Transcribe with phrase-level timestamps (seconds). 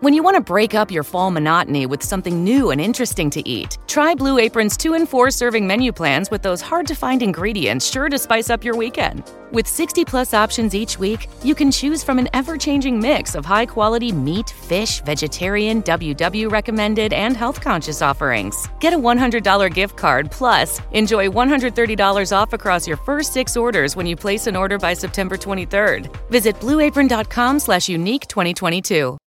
[0.00, 3.46] When you want to break up your fall monotony with something new and interesting to
[3.46, 7.22] eat, try Blue Apron's 2 and 4 serving menu plans with those hard to find
[7.22, 9.30] ingredients sure to spice up your weekend.
[9.52, 13.44] With 60 plus options each week, you can choose from an ever changing mix of
[13.44, 18.68] high quality meat, fish, vegetarian, WW recommended, and health conscious offerings.
[18.78, 24.06] Get a $100 gift card plus enjoy $130 off across your first six orders when
[24.06, 26.08] you place an order by September 23rd.
[26.30, 29.18] Visit blueapron.com slash unique 2022.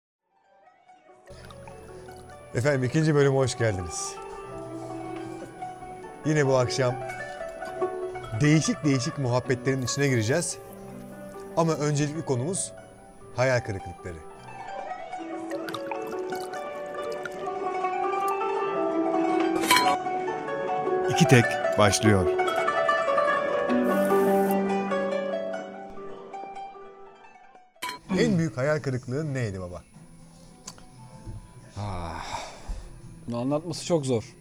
[2.55, 4.14] Efendim ikinci bölüme hoş geldiniz.
[6.27, 6.95] Yine bu akşam
[8.41, 10.58] değişik değişik muhabbetlerin içine gireceğiz.
[11.56, 12.73] Ama öncelikli konumuz
[13.36, 14.17] hayal kırıklıkları.
[21.11, 21.45] İki tek
[21.78, 22.27] başlıyor.
[28.19, 29.83] En büyük hayal kırıklığın neydi baba?
[33.27, 34.37] Bunu anlatması çok zor.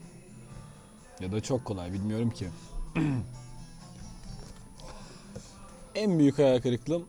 [1.19, 2.47] Ya da çok kolay bilmiyorum ki.
[5.95, 7.05] en büyük hayal kırıklığım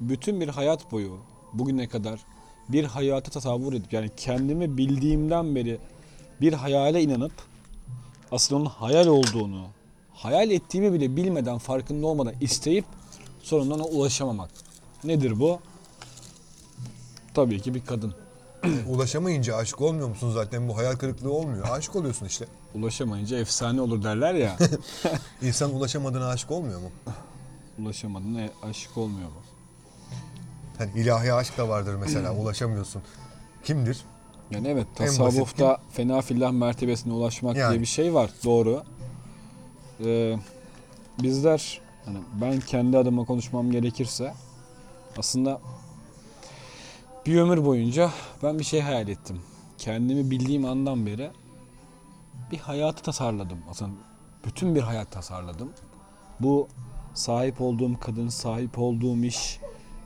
[0.00, 1.18] bütün bir hayat boyu
[1.52, 2.20] bugüne kadar
[2.68, 5.78] bir hayatı tasavvur edip yani kendimi bildiğimden beri
[6.40, 7.32] bir hayale inanıp
[8.32, 9.66] aslında onun hayal olduğunu
[10.12, 12.84] hayal ettiğimi bile bilmeden farkında olmadan isteyip
[13.42, 14.50] sonunda ona ulaşamamak.
[15.04, 15.60] Nedir bu?
[17.34, 18.14] Tabii ki bir kadın.
[18.88, 20.68] Ulaşamayınca aşık olmuyor musun zaten?
[20.68, 21.66] Bu hayal kırıklığı olmuyor.
[21.70, 22.46] Aşık oluyorsun işte.
[22.74, 24.56] Ulaşamayınca efsane olur derler ya.
[25.42, 26.90] İnsan ulaşamadığına aşık olmuyor mu?
[27.78, 29.36] Ulaşamadığına aşık olmuyor mu?
[30.78, 33.02] Hani ilahi aşk da vardır mesela ulaşamıyorsun.
[33.64, 34.04] Kimdir?
[34.50, 37.70] Yani evet tasavvufta fena fillah mertebesine ulaşmak Yani.
[37.70, 38.30] diye bir şey var.
[38.44, 38.82] Doğru.
[40.04, 40.36] Ee,
[41.22, 44.34] bizler hani ben kendi adıma konuşmam gerekirse
[45.18, 45.60] aslında
[47.26, 48.10] bir ömür boyunca
[48.42, 49.40] ben bir şey hayal ettim.
[49.78, 51.30] Kendimi bildiğim andan beri
[52.52, 53.58] bir hayatı tasarladım.
[53.70, 53.90] Aslında
[54.46, 55.72] bütün bir hayat tasarladım.
[56.40, 56.68] Bu
[57.14, 59.60] sahip olduğum kadın, sahip olduğum iş,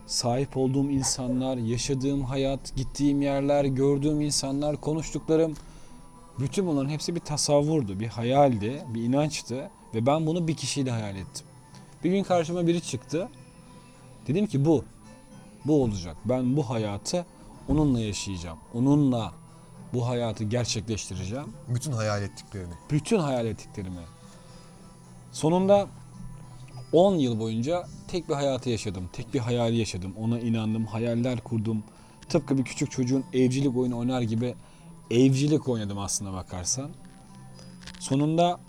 [0.05, 5.55] sahip olduğum insanlar, yaşadığım hayat, gittiğim yerler, gördüğüm insanlar, konuştuklarım
[6.39, 11.15] bütün bunların hepsi bir tasavvurdu, bir hayaldi, bir inançtı ve ben bunu bir kişiyle hayal
[11.15, 11.45] ettim.
[12.03, 13.29] Bir gün karşıma biri çıktı.
[14.27, 14.85] Dedim ki bu,
[15.65, 16.17] bu olacak.
[16.25, 17.25] Ben bu hayatı
[17.69, 18.57] onunla yaşayacağım.
[18.73, 19.31] Onunla
[19.93, 22.73] bu hayatı gerçekleştireceğim Bütün hayal ettiklerini.
[22.91, 24.01] bütün hayal ettiklerimi.
[25.31, 25.87] Sonunda
[26.93, 29.09] 10 yıl boyunca tek bir hayatı yaşadım.
[29.13, 30.13] Tek bir hayali yaşadım.
[30.19, 31.83] Ona inandım, hayaller kurdum.
[32.29, 34.55] Tıpkı bir küçük çocuğun evcilik oyunu oynar gibi
[35.11, 36.89] evcilik oynadım aslına bakarsan.
[37.99, 38.59] Sonunda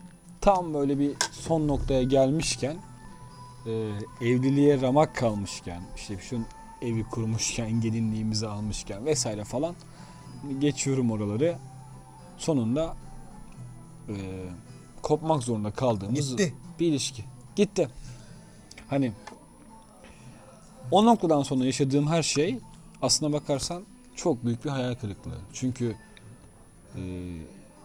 [0.41, 2.77] tam böyle bir son noktaya gelmişken
[3.67, 3.91] e,
[4.21, 6.39] evliliğe ramak kalmışken işte şu
[6.82, 9.75] evi kurmuşken gelinliğimizi almışken vesaire falan
[10.59, 11.59] geçiyorum oraları.
[12.37, 12.97] Sonunda
[14.09, 14.14] e,
[15.03, 16.54] kopmak zorunda kaldığımız Gitti.
[16.81, 17.25] bir ilişki.
[17.56, 17.88] Gitti.
[18.88, 19.12] Hani
[20.91, 22.59] o noktadan sonra yaşadığım her şey
[23.03, 23.82] aslına bakarsan
[24.15, 25.38] çok büyük bir hayal kırıklığı.
[25.53, 25.97] Çünkü
[26.94, 27.00] e,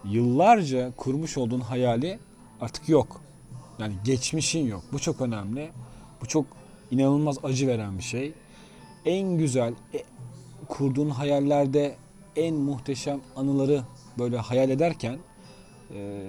[0.06, 2.20] yıllarca kurmuş olduğun hayali
[2.62, 3.22] artık yok.
[3.80, 4.84] Yani geçmişin yok.
[4.94, 5.72] Bu çok önemli.
[6.22, 6.46] Bu çok
[6.92, 8.34] inanılmaz acı veren bir şey.
[9.06, 10.04] En güzel e,
[10.68, 11.96] kurduğun hayallerde
[12.36, 13.84] en muhteşem anıları
[14.20, 15.20] böyle hayal ederken
[15.96, 16.22] e,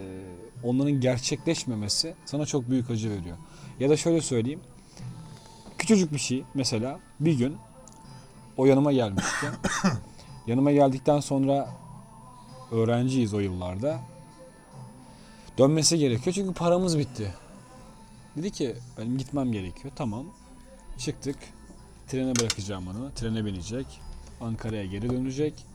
[0.65, 3.37] onların gerçekleşmemesi sana çok büyük acı veriyor.
[3.81, 4.61] Ya da şöyle söyleyeyim.
[5.79, 7.57] Küçücük bir şey mesela bir gün
[8.57, 9.47] o yanıma gelmişti.
[10.47, 11.69] yanıma geldikten sonra
[12.71, 14.01] öğrenciyiz o yıllarda.
[15.59, 17.35] Dönmesi gerekiyor çünkü paramız bitti.
[18.37, 19.95] Dedi ki benim gitmem gerekiyor.
[19.97, 20.27] Tamam.
[20.99, 21.37] Çıktık.
[22.13, 23.11] Trene bırakacağım onu.
[23.15, 23.87] Trene binecek.
[24.41, 25.67] Ankara'ya geri dönecek.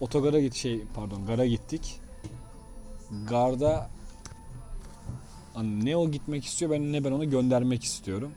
[0.00, 2.00] Otogara git şey pardon gara gittik.
[3.28, 3.90] Garda
[5.54, 8.32] hani ne o gitmek istiyor ben ne ben onu göndermek istiyorum.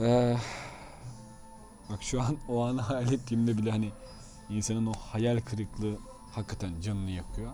[0.00, 0.36] Ee,
[1.90, 3.90] bak şu an o anı hayal ettiğimde bile hani
[4.50, 5.98] insanın o hayal kırıklığı
[6.32, 7.52] hakikaten canını yakıyor.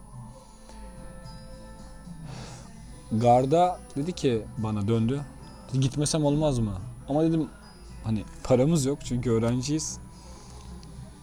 [3.12, 5.24] Garda dedi ki bana döndü.
[5.72, 6.72] Gitmesem olmaz mı?
[7.08, 7.48] Ama dedim
[8.04, 9.98] hani paramız yok çünkü öğrenciyiz.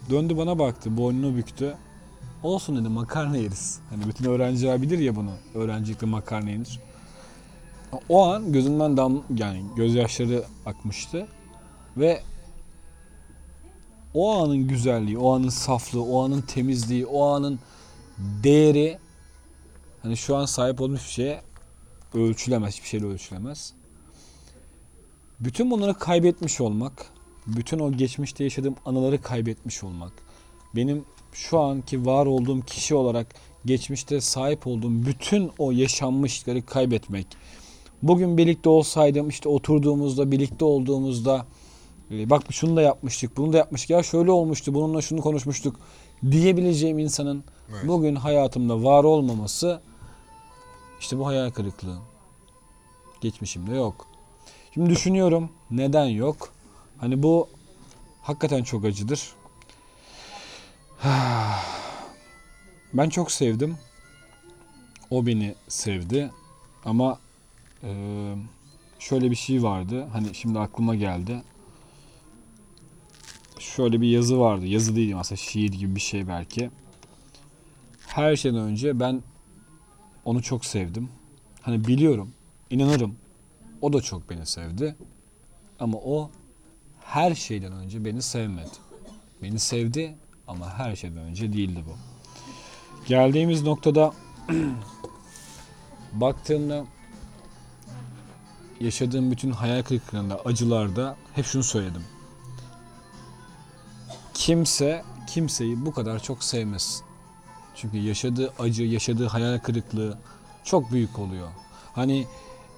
[0.09, 1.75] Döndü bana baktı, boynunu büktü.
[2.43, 3.79] Olsun dedi makarna yeriz.
[3.89, 5.31] Hani bütün öğrenciler bilir ya bunu.
[5.53, 6.79] Öğrencilikte makarna yenir.
[8.09, 11.27] O an gözümden dam yani gözyaşları akmıştı
[11.97, 12.21] ve
[14.13, 17.59] o anın güzelliği, o anın saflığı, o anın temizliği, o anın
[18.17, 18.97] değeri
[20.01, 21.41] hani şu an sahip olduğum hiçbir şeye
[22.13, 23.73] ölçülemez, hiçbir şeyle ölçülemez.
[25.45, 27.05] Bütün bunları kaybetmiş olmak,
[27.47, 30.13] bütün o geçmişte yaşadığım anıları kaybetmiş olmak,
[30.75, 33.27] benim şu anki var olduğum kişi olarak
[33.65, 37.27] geçmişte sahip olduğum bütün o yaşanmışlıkları kaybetmek.
[38.03, 41.45] Bugün birlikte olsaydım işte oturduğumuzda birlikte olduğumuzda
[42.11, 45.79] e, bak şunu da yapmıştık bunu da yapmıştık ya şöyle olmuştu bununla şunu konuşmuştuk
[46.31, 47.87] diyebileceğim insanın Evet.
[47.87, 49.81] bugün hayatımda var olmaması
[50.99, 51.97] işte bu hayal kırıklığı.
[53.21, 54.12] Geçmişimde yok.
[54.73, 56.53] Şimdi düşünüyorum neden yok?
[56.97, 57.49] Hani bu
[58.21, 59.31] hakikaten çok acıdır.
[62.93, 63.77] Ben çok sevdim.
[65.09, 66.31] O beni sevdi.
[66.85, 67.19] Ama
[67.83, 68.35] eee,
[68.99, 70.07] şöyle bir şey vardı.
[70.13, 71.43] Hani şimdi aklıma geldi.
[73.59, 74.65] Şöyle bir yazı vardı.
[74.65, 76.69] Yazı değil aslında şiir gibi bir şey belki.
[78.07, 79.23] Her şeyden önce ben
[80.25, 81.09] onu çok sevdim.
[81.61, 82.31] Hani biliyorum,
[82.69, 83.15] inanırım.
[83.83, 84.95] O da çok beni sevdi.
[85.79, 86.29] Ama o
[86.99, 88.69] her şeyden önce beni sevmedi.
[89.41, 90.15] Beni sevdi
[90.47, 91.95] ama her şeyden önce değildi bu.
[93.07, 94.13] Geldiğimiz noktada
[96.13, 96.85] baktığımda
[98.79, 102.03] yaşadığım bütün hayal kırıklıklarında, acılarda hep şunu söyledim.
[104.33, 107.05] Kimse kimseyi bu kadar çok sevmesin.
[107.75, 110.17] Çünkü yaşadığı acı, yaşadığı hayal kırıklığı
[110.63, 111.49] çok büyük oluyor.
[111.93, 112.27] Hani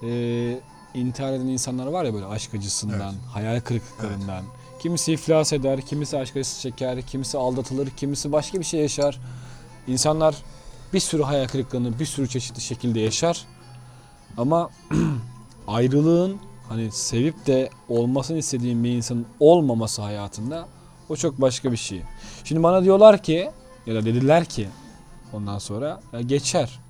[0.02, 0.60] e,
[0.96, 4.44] intihar eden insanlar var ya böyle aşk acısından, hayal kırıklıklarından.
[4.78, 9.20] Kimisi iflas eder, kimisi aşk acısı çeker, kimisi aldatılır, kimisi başka bir şey yaşar.
[9.86, 10.34] İnsanlar
[10.92, 13.44] bir sürü hayal kırıklığını bir sürü çeşitli şekilde yaşar.
[14.36, 14.70] Ama
[15.68, 16.36] ayrılığın
[16.68, 20.68] hani sevip de olmasını istediğim bir insanın olmaması hayatında
[21.08, 22.02] o çok başka bir şey.
[22.44, 23.50] Şimdi bana diyorlar ki
[23.86, 24.68] ya da dediler ki
[25.32, 26.80] ondan sonra ya geçer.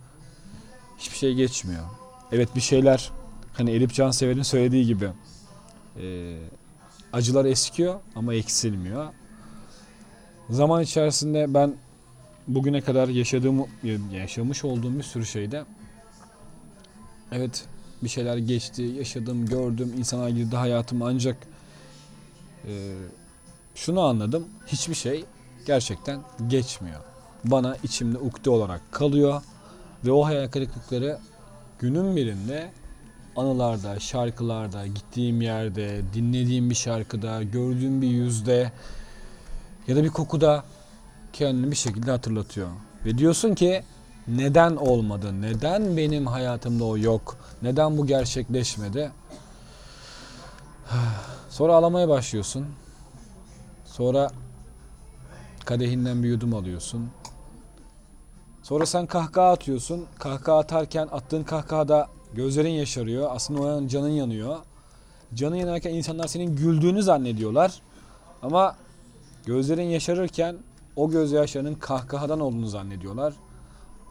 [0.99, 1.85] Hiçbir şey geçmiyor.
[2.32, 3.11] Evet bir şeyler
[3.56, 5.11] hani Elif Cansever'in söylediği gibi
[6.00, 6.37] e,
[7.12, 9.06] acılar eskiyor ama eksilmiyor.
[10.50, 11.75] Zaman içerisinde ben
[12.49, 13.67] bugüne kadar yaşadığım
[14.12, 15.64] yaşamış olduğum bir sürü şeyde
[17.32, 17.64] evet
[18.03, 21.37] bir şeyler geçti, yaşadım, gördüm, insanlar girdi hayatıma ancak
[22.64, 22.94] e,
[23.75, 24.49] şunu anladım.
[24.67, 25.25] Hiçbir şey
[25.67, 27.00] gerçekten geçmiyor.
[27.44, 29.43] Bana içimde ukde olarak kalıyor
[30.05, 31.19] ve o hayal kırıklıkları
[31.79, 32.70] günün birinde
[33.37, 38.73] anılarda, şarkılarda, gittiğim yerde, dinlediğim bir şarkıda, gördüğüm bir yüzde
[39.88, 40.65] ya da bir kokuda
[41.33, 42.69] kendini bir şekilde hatırlatıyor.
[43.05, 43.83] Ve diyorsun ki
[44.29, 45.43] neden olmadı?
[45.43, 47.37] Neden benim hayatımda o yok?
[47.62, 49.12] Neden bu gerçekleşmedi?
[51.50, 52.67] Sonra ağlamaya başlıyorsun.
[53.85, 54.31] Sonra
[55.65, 57.11] kadehinden bir yudum alıyorsun.
[58.62, 60.06] Sonra sen kahkaha atıyorsun.
[60.19, 63.29] Kahkaha atarken attığın kahkahada gözlerin yaşarıyor.
[63.31, 64.56] Aslında o an canın yanıyor.
[65.35, 67.83] Canın yanarken insanlar senin güldüğünü zannediyorlar.
[68.43, 68.77] Ama
[69.47, 70.57] gözlerin yaşarırken
[70.97, 73.35] o gözyaşlarının kahkahadan olduğunu zannediyorlar.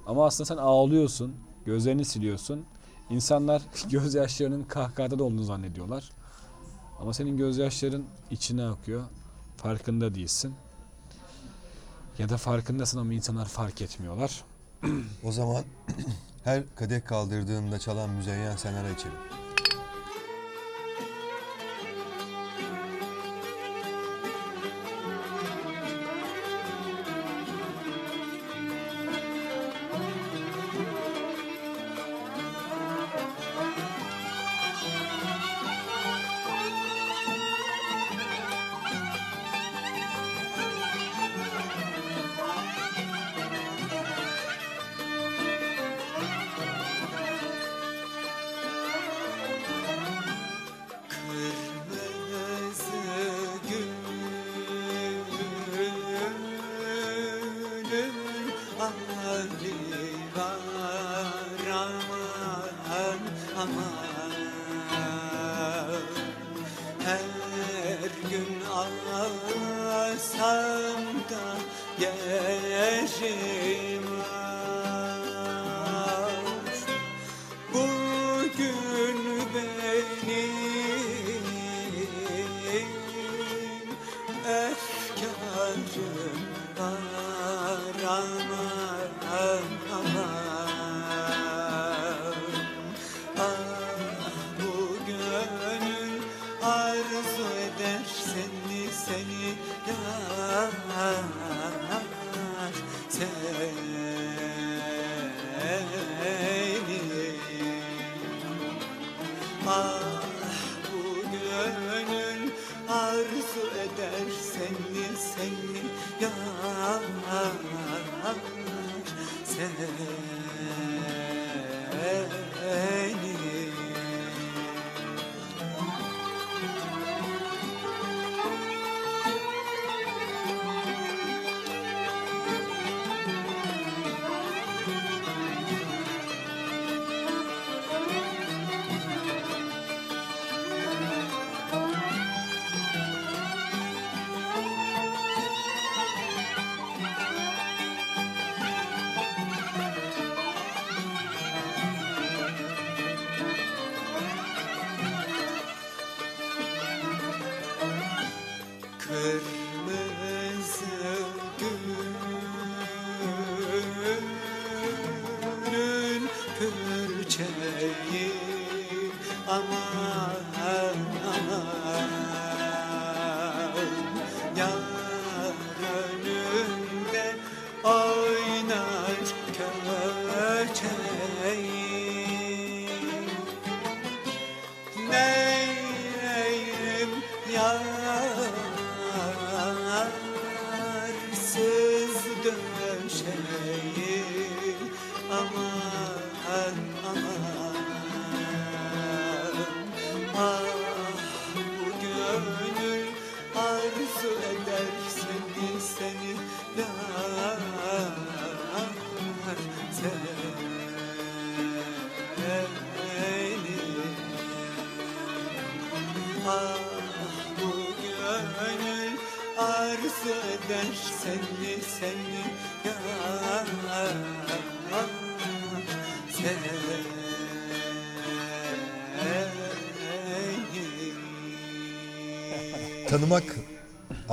[0.06, 1.36] Ama aslında sen ağlıyorsun.
[1.66, 2.66] Gözlerini siliyorsun.
[3.10, 6.10] İnsanlar gözyaşlarının kahkahada da olduğunu zannediyorlar.
[7.00, 9.04] Ama senin gözyaşların içine akıyor.
[9.58, 10.54] Farkında değilsin.
[12.20, 14.44] Ya da farkındasın ama insanlar fark etmiyorlar.
[15.24, 15.64] O zaman
[16.46, 19.45] her kadeh kaldırdığında çalan müzeyyen senara içelim.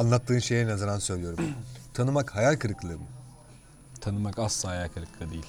[0.03, 1.45] Anlattığın şeye nazaran söylüyorum.
[1.95, 3.07] Tanımak hayal kırıklığı mı?
[4.01, 5.47] Tanımak asla hayal kırıklığı değil.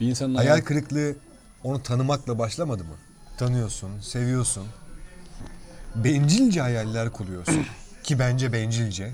[0.00, 1.16] Bir insanın Hayal kırıklığı
[1.64, 2.94] onu tanımakla başlamadı mı?
[3.38, 4.66] Tanıyorsun, seviyorsun.
[5.94, 7.66] Bencilce hayaller kuruyorsun.
[8.02, 9.12] Ki bence bencilce.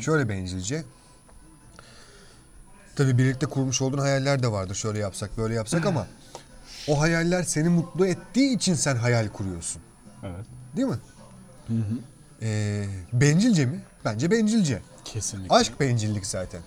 [0.00, 0.84] Şöyle bencilce.
[2.96, 4.74] Tabii birlikte kurmuş olduğun hayaller de vardır.
[4.74, 6.06] Şöyle yapsak, böyle yapsak ama
[6.88, 9.82] o hayaller seni mutlu ettiği için sen hayal kuruyorsun.
[10.22, 10.46] Evet.
[10.76, 10.98] Değil mi?
[12.42, 13.80] Ee, bencilce mi?
[14.04, 14.82] Bence bencilce.
[15.04, 15.54] Kesinlikle.
[15.54, 16.60] Aşk bencillik zaten.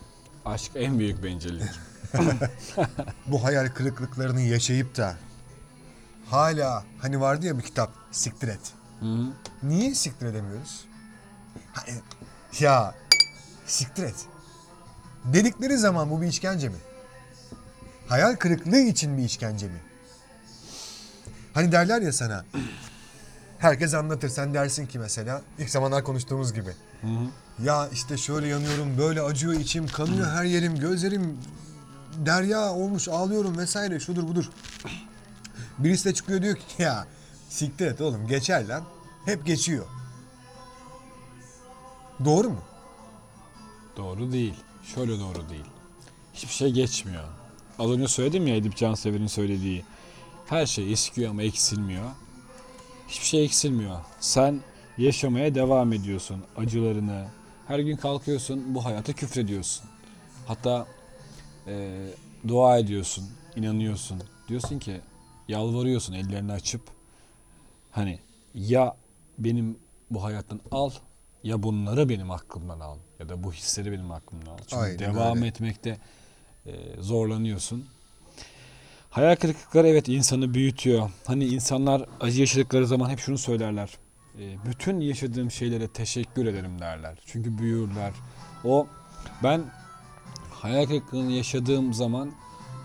[0.46, 1.70] Aşk en büyük bencillik.
[3.28, 5.16] bu hayal kırıklıklarını yaşayıp da
[6.26, 8.74] hala hani vardı ya bir kitap siktir et.
[9.64, 10.86] Niye siktir edemiyoruz?
[11.74, 11.96] Hani,
[12.60, 12.96] ya
[13.66, 14.26] siktir et.
[15.26, 16.76] Dedikleri zaman bu bir işkence mi?
[18.08, 19.82] Hayal kırıklığı için bir işkence mi?
[21.54, 22.46] Hani derler ya sana
[23.66, 26.74] herkes anlatır sen dersin ki mesela ilk zamanlar konuştuğumuz gibi.
[27.64, 31.38] Ya işte şöyle yanıyorum böyle acıyor içim kanıyor her yerim gözlerim
[32.26, 34.50] derya olmuş ağlıyorum vesaire şudur budur.
[35.78, 37.08] Birisi de çıkıyor diyor ki ya
[37.50, 38.84] siktir et oğlum geçer lan.
[39.26, 39.86] Hep geçiyor.
[42.26, 42.62] Doğru mu?
[43.98, 44.56] Doğru değil.
[44.96, 45.66] Şöyle doğru değil.
[46.34, 47.24] Hiçbir şey geçmiyor.
[47.80, 49.86] Az önce söyledim ya Edip Cansever'in söylediği.
[50.46, 52.06] Her şey eskiyor ama eksilmiyor.
[53.08, 54.00] Hiçbir şey eksilmiyor.
[54.20, 54.62] Sen
[54.98, 57.26] yaşamaya devam ediyorsun acılarını.
[57.68, 59.86] Her gün kalkıyorsun bu hayata küfrediyorsun.
[60.48, 60.88] Hatta
[61.68, 62.06] e,
[62.48, 64.24] dua ediyorsun, inanıyorsun.
[64.48, 65.02] Diyorsun ki
[65.48, 66.82] yalvarıyorsun ellerini açıp
[67.92, 68.20] hani
[68.54, 68.96] ya
[69.40, 69.80] benim
[70.12, 70.92] bu hayattan al
[71.44, 74.58] ya bunları benim aklımdan al ya da bu hisleri benim aklımdan al.
[74.68, 75.48] Çünkü Aynen devam öyle.
[75.48, 75.98] etmekte
[76.66, 76.72] e,
[77.02, 77.86] zorlanıyorsun.
[79.16, 81.10] Hayal kırıklıkları evet insanı büyütüyor.
[81.26, 83.90] Hani insanlar acı yaşadıkları zaman hep şunu söylerler.
[84.40, 87.18] E, bütün yaşadığım şeylere teşekkür ederim derler.
[87.26, 88.12] Çünkü büyürler.
[88.64, 88.88] O
[89.44, 89.62] ben
[90.52, 92.32] hayal kırıklığını yaşadığım zaman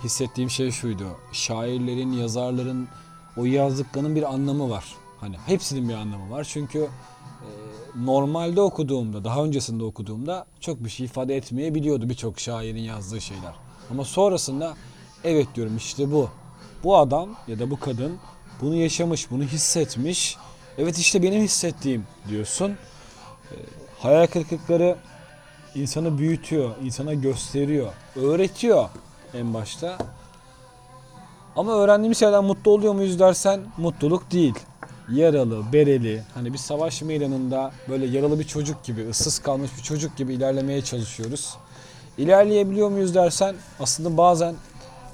[0.05, 1.07] hissettiğim şey şuydu.
[1.33, 2.89] Şairlerin, yazarların
[3.37, 4.85] o yazdıklarının bir anlamı var.
[5.21, 6.47] Hani hepsinin bir anlamı var.
[6.51, 7.49] Çünkü e,
[7.97, 13.55] normalde okuduğumda, daha öncesinde okuduğumda çok bir şey ifade etmeyebiliyordu birçok şairin yazdığı şeyler.
[13.91, 14.77] Ama sonrasında
[15.25, 16.29] evet diyorum işte bu.
[16.85, 18.19] Bu adam ya da bu kadın
[18.61, 20.37] bunu yaşamış, bunu hissetmiş.
[20.79, 22.71] Evet işte benim hissettiğim diyorsun.
[22.71, 23.57] E,
[23.99, 24.97] hayal kırıklıkları
[25.75, 28.89] insanı büyütüyor, insana gösteriyor, öğretiyor
[29.35, 29.99] en başta.
[31.57, 34.55] Ama öğrendiğimiz şeylerden mutlu oluyor muyuz dersen mutluluk değil.
[35.11, 40.17] Yaralı, bereli, hani bir savaş meydanında böyle yaralı bir çocuk gibi, ıssız kalmış bir çocuk
[40.17, 41.57] gibi ilerlemeye çalışıyoruz.
[42.19, 44.55] İlerleyebiliyor muyuz dersen aslında bazen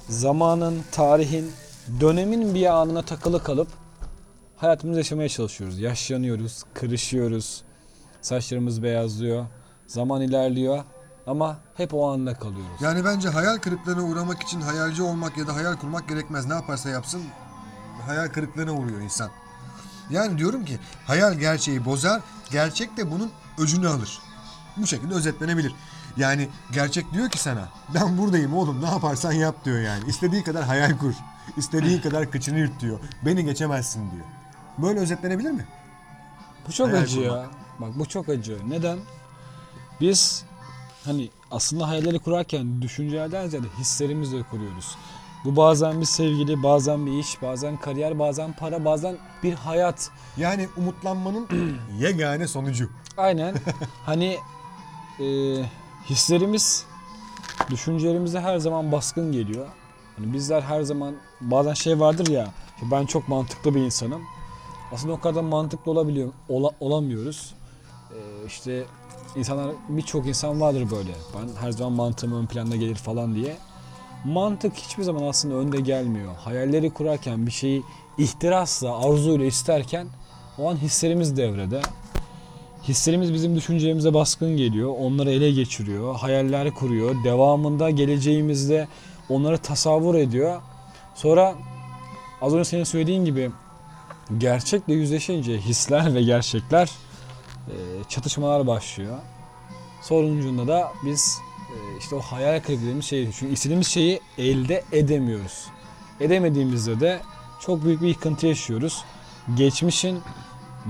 [0.09, 1.53] zamanın, tarihin,
[2.01, 3.69] dönemin bir anına takılı kalıp
[4.57, 5.79] hayatımızı yaşamaya çalışıyoruz.
[5.79, 7.63] Yaşlanıyoruz, kırışıyoruz,
[8.23, 9.47] saçlarımız beyazlıyor,
[9.87, 10.85] zaman ilerliyor
[11.27, 12.83] ama hep o anda kalıyoruz.
[12.83, 16.47] Yani bence hayal kırıklığına uğramak için hayalci olmak ya da hayal kurmak gerekmez.
[16.47, 17.23] Ne yaparsa yapsın
[18.07, 19.31] hayal kırıklığına uğruyor insan.
[20.11, 22.21] Yani diyorum ki hayal gerçeği bozar,
[22.51, 24.19] gerçek de bunun öcünü alır.
[24.77, 25.75] Bu şekilde özetlenebilir.
[26.17, 30.05] Yani gerçek diyor ki sana ben buradayım oğlum ne yaparsan yap diyor yani.
[30.09, 31.15] İstediği kadar hayal kur.
[31.57, 32.99] istediğin kadar kıçını yırt diyor.
[33.25, 34.25] Beni geçemezsin diyor.
[34.79, 35.67] Böyle özetlenebilir mi?
[36.69, 37.29] Bu çok Hayal acı ya.
[37.31, 37.51] kurmak.
[37.81, 38.59] Bak bu çok acı.
[38.69, 38.99] Neden?
[40.01, 40.45] Biz
[41.05, 44.97] hani aslında hayalleri kurarken düşüncelerden ziyade hislerimizle kuruyoruz.
[45.45, 50.11] Bu bazen bir sevgili, bazen bir iş, bazen kariyer, bazen para, bazen bir hayat.
[50.37, 51.49] Yani umutlanmanın
[52.01, 52.91] yegane sonucu.
[53.17, 53.55] Aynen.
[54.07, 54.39] hani
[55.21, 55.27] e,
[56.11, 56.85] hislerimiz
[57.71, 59.67] düşüncelerimize her zaman baskın geliyor.
[60.17, 62.51] Hani bizler her zaman bazen şey vardır ya
[62.91, 64.23] ben çok mantıklı bir insanım.
[64.93, 67.55] Aslında o kadar mantıklı olabiliyor ola- olamıyoruz.
[68.11, 68.85] E, işte
[69.37, 71.11] insanlar birçok insan vardır böyle.
[71.35, 73.57] Ben her zaman mantığım ön planda gelir falan diye.
[74.25, 76.35] Mantık hiçbir zaman aslında önde gelmiyor.
[76.37, 77.83] Hayalleri kurarken bir şeyi
[78.19, 80.07] ihtirasla, arzuyla isterken
[80.59, 81.83] o an hislerimiz devrede.
[82.89, 84.95] Hislerimiz bizim düşüncelerimize baskın geliyor.
[84.99, 86.15] Onları ele geçiriyor.
[86.15, 87.25] Hayaller kuruyor.
[87.25, 88.89] Devamında geleceğimizde
[89.29, 90.63] onları tasavvur ediyor.
[91.15, 91.55] Sonra
[92.41, 93.51] az önce senin söylediğin gibi
[94.39, 96.91] gerçekle yüzleşince hisler ve gerçekler
[97.69, 97.75] e,
[98.09, 99.19] çatışmalar başlıyor.
[100.03, 101.39] Sonucunda da biz
[101.71, 105.67] e, işte o hayal kırıklığımız şey çünkü istediğimiz şeyi elde edemiyoruz.
[106.21, 107.21] Edemediğimizde de
[107.61, 109.05] çok büyük bir yıkıntı yaşıyoruz.
[109.57, 110.21] Geçmişin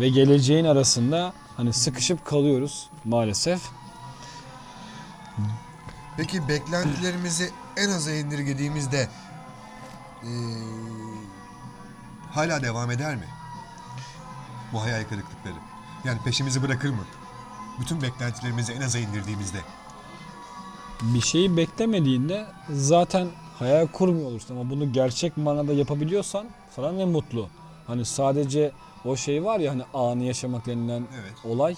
[0.00, 3.60] ve geleceğin arasında hani sıkışıp kalıyoruz maalesef.
[6.16, 9.08] Peki beklentilerimizi en aza indirgediğimizde
[10.22, 10.30] eee,
[12.30, 13.24] hala devam eder mi?
[14.72, 15.54] Bu hayal kırıklıkları.
[16.04, 17.04] Yani peşimizi bırakır mı?
[17.80, 19.58] Bütün beklentilerimizi en aza indirdiğimizde.
[21.02, 27.48] bir şeyi beklemediğinde zaten hayal kurmuyor olursun ama bunu gerçek manada yapabiliyorsan sana ne mutlu.
[27.86, 28.72] Hani sadece
[29.06, 31.34] o şey var ya hani anı yaşamak denilen Evet.
[31.44, 31.76] olay.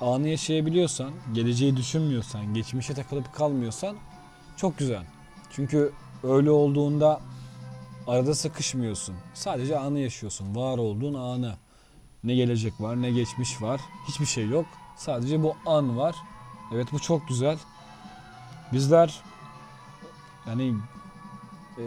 [0.00, 3.96] Anı yaşayabiliyorsan, geleceği düşünmüyorsan, geçmişe takılıp kalmıyorsan
[4.56, 5.02] çok güzel.
[5.50, 7.20] Çünkü öyle olduğunda
[8.06, 9.14] arada sıkışmıyorsun.
[9.34, 10.54] Sadece anı yaşıyorsun.
[10.56, 11.54] Var olduğun anı.
[12.24, 13.80] Ne gelecek var, ne geçmiş var.
[14.08, 14.66] Hiçbir şey yok.
[14.96, 16.16] Sadece bu an var.
[16.74, 17.58] Evet bu çok güzel.
[18.72, 19.20] Bizler
[20.46, 20.74] yani
[21.78, 21.84] e,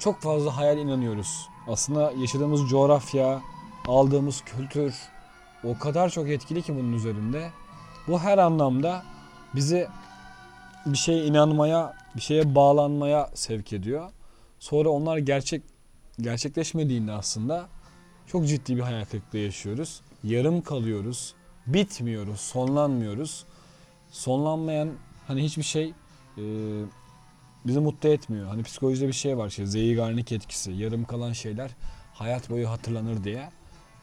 [0.00, 1.48] çok fazla hayal inanıyoruz.
[1.68, 3.42] Aslında yaşadığımız coğrafya,
[3.86, 4.94] aldığımız kültür
[5.64, 7.50] o kadar çok etkili ki bunun üzerinde.
[8.08, 9.02] Bu her anlamda
[9.54, 9.88] bizi
[10.86, 14.10] bir şeye inanmaya, bir şeye bağlanmaya sevk ediyor.
[14.58, 15.62] Sonra onlar gerçek
[16.20, 17.68] gerçekleşmediğinde aslında
[18.26, 20.00] çok ciddi bir hayal kırıklığı yaşıyoruz.
[20.24, 21.34] Yarım kalıyoruz,
[21.66, 23.44] bitmiyoruz, sonlanmıyoruz.
[24.10, 24.90] Sonlanmayan
[25.26, 25.94] hani hiçbir şey
[27.68, 28.48] bizi mutlu etmiyor.
[28.48, 30.72] Hani psikolojide bir şey var işte Zeigarnik etkisi.
[30.72, 31.70] Yarım kalan şeyler
[32.14, 33.50] hayat boyu hatırlanır diye.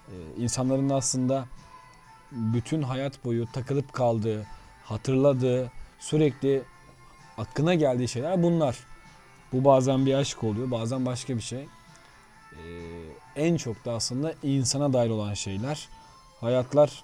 [0.07, 1.45] E, insanların da aslında
[2.31, 4.45] bütün hayat boyu takılıp kaldığı,
[4.83, 6.63] hatırladığı, sürekli
[7.37, 8.77] aklına geldiği şeyler bunlar.
[9.53, 11.67] Bu bazen bir aşk oluyor, bazen başka bir şey.
[12.51, 12.63] E,
[13.35, 15.89] en çok da aslında insana dair olan şeyler.
[16.41, 17.03] Hayatlar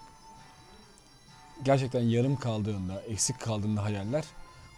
[1.63, 4.25] gerçekten yarım kaldığında, eksik kaldığında hayaller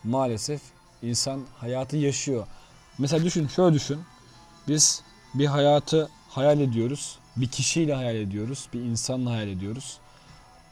[0.03, 0.61] maalesef
[1.03, 2.47] insan hayatı yaşıyor.
[2.97, 3.99] Mesela düşün, şöyle düşün.
[4.67, 7.19] Biz bir hayatı hayal ediyoruz.
[7.35, 8.67] Bir kişiyle hayal ediyoruz.
[8.73, 9.97] Bir insanla hayal ediyoruz.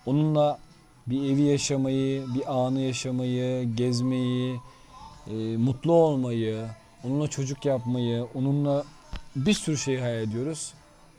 [0.06, 0.60] Onunla
[1.08, 4.60] bir evi yaşamayı, bir anı yaşamayı, gezmeyi,
[5.28, 6.68] e, mutlu olmayı,
[7.04, 8.84] onunla çocuk yapmayı, onunla
[9.36, 10.74] bir sürü şey hayal ediyoruz.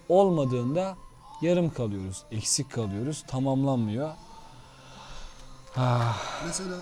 [0.08, 0.96] Olmadığında
[1.42, 4.10] yarım kalıyoruz, eksik kalıyoruz, tamamlanmıyor.
[5.76, 6.76] Ah, Mesela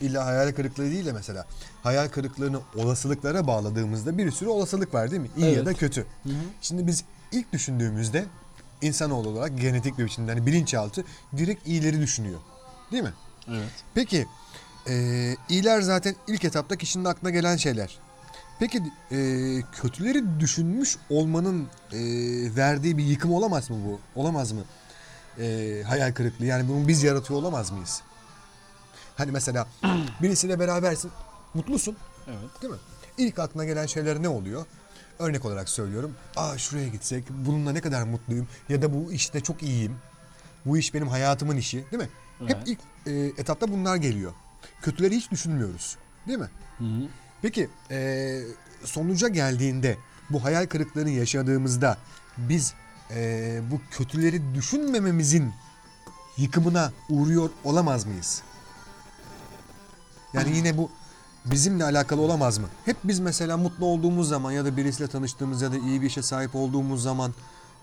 [0.00, 1.46] illa hayal kırıklığı değil de mesela
[1.82, 5.30] hayal kırıklığını olasılıklara bağladığımızda bir sürü olasılık var değil mi?
[5.36, 5.66] İyi ya Evet.
[5.66, 6.06] da kötü.
[6.60, 8.24] Şimdi biz ilk düşündüğümüzde
[8.82, 11.04] insanoğlu olarak genetik bir biçimde hani bilinçaltı
[11.36, 12.40] direkt iyileri düşünüyor.
[12.92, 13.12] Değil mi?
[13.48, 13.70] evet.
[13.94, 14.26] Peki
[14.88, 14.94] e,
[15.48, 17.98] iyiler zaten ilk etapta kişinin aklına gelen şeyler.
[18.58, 18.82] Peki
[19.12, 19.18] e,
[19.82, 21.98] kötüleri düşünmüş olmanın e,
[22.56, 24.00] verdiği bir yıkım olamaz mı bu?
[24.20, 24.60] Olamaz mı?
[25.38, 26.44] e, hayal kırıklığı.
[26.46, 28.02] Yani bunu biz yaratıyor olamaz mıyız?
[29.20, 29.66] Hani mesela
[30.22, 31.10] birisiyle berabersin,
[31.54, 31.96] mutlusun.
[32.26, 32.62] Evet.
[32.62, 32.78] Değil mi?
[33.18, 34.64] İlk aklına gelen şeyler ne oluyor?
[35.18, 36.14] Örnek olarak söylüyorum.
[36.36, 39.96] Aa şuraya gitsek, bununla ne kadar mutluyum ya da bu işte çok iyiyim.
[40.66, 42.08] Bu iş benim hayatımın işi, değil mi?
[42.46, 42.68] Hep Evet.
[42.68, 44.32] ilk e, etapta bunlar geliyor.
[44.82, 45.96] Kötüleri hiç düşünmüyoruz,
[46.28, 46.50] değil mi?
[47.42, 48.40] Peki e,
[48.84, 49.96] sonuca geldiğinde
[50.30, 51.96] bu hayal kırıklarını yaşadığımızda
[52.38, 52.74] biz
[53.10, 55.52] e, bu kötüleri düşünmememizin
[56.36, 58.42] yıkımına uğruyor olamaz mıyız?
[60.34, 60.90] Yani yine bu
[61.44, 62.68] bizimle alakalı olamaz mı?
[62.84, 66.22] Hep biz mesela mutlu olduğumuz zaman ya da birisiyle tanıştığımız ya da iyi bir işe
[66.22, 67.34] sahip olduğumuz zaman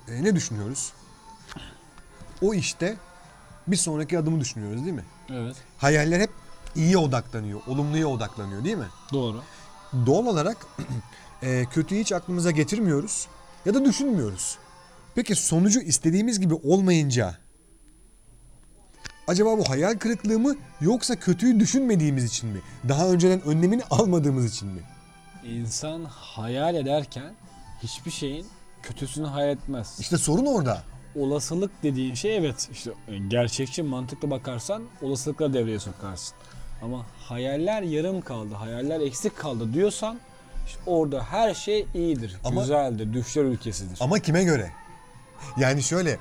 [0.07, 0.93] e, ne düşünüyoruz?
[2.41, 2.97] O işte
[3.67, 5.05] bir sonraki adımı düşünüyoruz değil mi?
[5.29, 5.55] Evet.
[5.77, 6.29] Hayaller hep
[6.75, 8.87] iyiye odaklanıyor, olumluya odaklanıyor değil mi?
[9.13, 9.41] Doğru.
[10.05, 10.57] Doğal olarak
[11.43, 13.27] e, kötüyü hiç aklımıza getirmiyoruz
[13.65, 14.57] ya da düşünmüyoruz.
[15.15, 17.37] Peki sonucu istediğimiz gibi olmayınca
[19.27, 22.59] acaba bu hayal kırıklığı mı yoksa kötüyü düşünmediğimiz için mi?
[22.89, 24.81] Daha önceden önlemini almadığımız için mi?
[25.45, 27.33] İnsan hayal ederken
[27.83, 28.45] hiçbir şeyin
[28.83, 29.97] kötüsünü hayal etmez.
[29.99, 30.83] İşte sorun orada.
[31.15, 32.91] Olasılık dediğin şey evet işte
[33.27, 36.35] gerçekçi mantıklı bakarsan olasılıkla devreye sokarsın.
[36.81, 40.19] Ama hayaller yarım kaldı, hayaller eksik kaldı diyorsan
[40.67, 43.97] işte orada her şey iyidir, Ama- güzeldir, düşler ülkesidir.
[44.01, 44.71] Ama kime göre?
[45.57, 46.17] Yani şöyle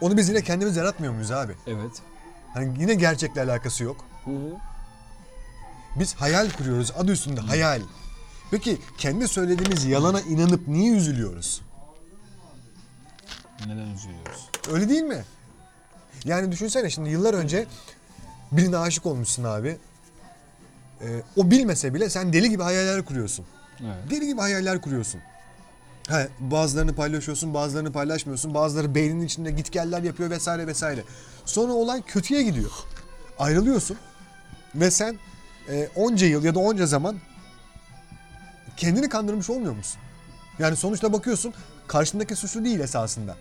[0.00, 1.52] onu biz yine kendimiz yaratmıyor muyuz abi?
[1.66, 2.02] Evet.
[2.54, 4.04] Hani yine gerçekle alakası yok.
[4.24, 4.56] Hı hı.
[5.96, 7.80] Biz hayal kuruyoruz adı üstünde hayal.
[8.50, 11.62] Peki kendi söylediğimiz yalana inanıp niye üzülüyoruz?
[13.60, 14.48] Neden üzülüyoruz?
[14.72, 15.24] Öyle değil mi?
[16.24, 17.66] Yani düşünsene şimdi yıllar önce
[18.52, 19.78] birine aşık olmuşsun abi.
[21.00, 23.44] Ee, o bilmese bile sen deli gibi hayaller kuruyorsun.
[23.80, 24.10] Evet.
[24.10, 25.20] Deli gibi hayaller kuruyorsun.
[26.08, 28.54] Ha, bazılarını paylaşıyorsun, bazılarını paylaşmıyorsun.
[28.54, 31.04] Bazıları beyninin içinde gitgeller yapıyor vesaire vesaire.
[31.44, 32.70] Sonra olan kötüye gidiyor.
[33.38, 33.96] Ayrılıyorsun
[34.74, 35.18] ve sen
[35.68, 37.16] e, onca yıl ya da onca zaman
[38.76, 40.00] kendini kandırmış olmuyor musun?
[40.58, 41.54] Yani sonuçta bakıyorsun
[41.86, 43.36] karşındaki suçlu değil esasında.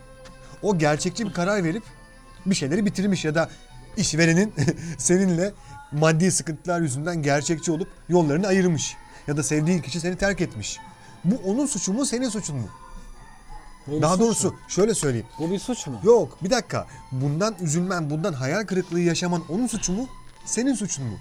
[0.61, 1.83] O gerçekçi bir karar verip
[2.45, 3.49] bir şeyleri bitirmiş ya da
[3.97, 4.53] işverenin
[4.97, 5.53] seninle
[5.91, 8.95] maddi sıkıntılar yüzünden gerçekçi olup yollarını ayırmış.
[9.27, 10.79] Ya da sevdiğin kişi seni terk etmiş.
[11.23, 12.67] Bu onun suçu mu senin suçun mu?
[13.87, 14.55] Bu Daha doğrusu mu?
[14.67, 15.27] şöyle söyleyeyim.
[15.39, 15.99] Bu bir suç mu?
[16.03, 16.87] Yok bir dakika.
[17.11, 20.07] Bundan üzülmen, bundan hayal kırıklığı yaşaman onun suçu mu?
[20.45, 21.17] Senin suçun mu?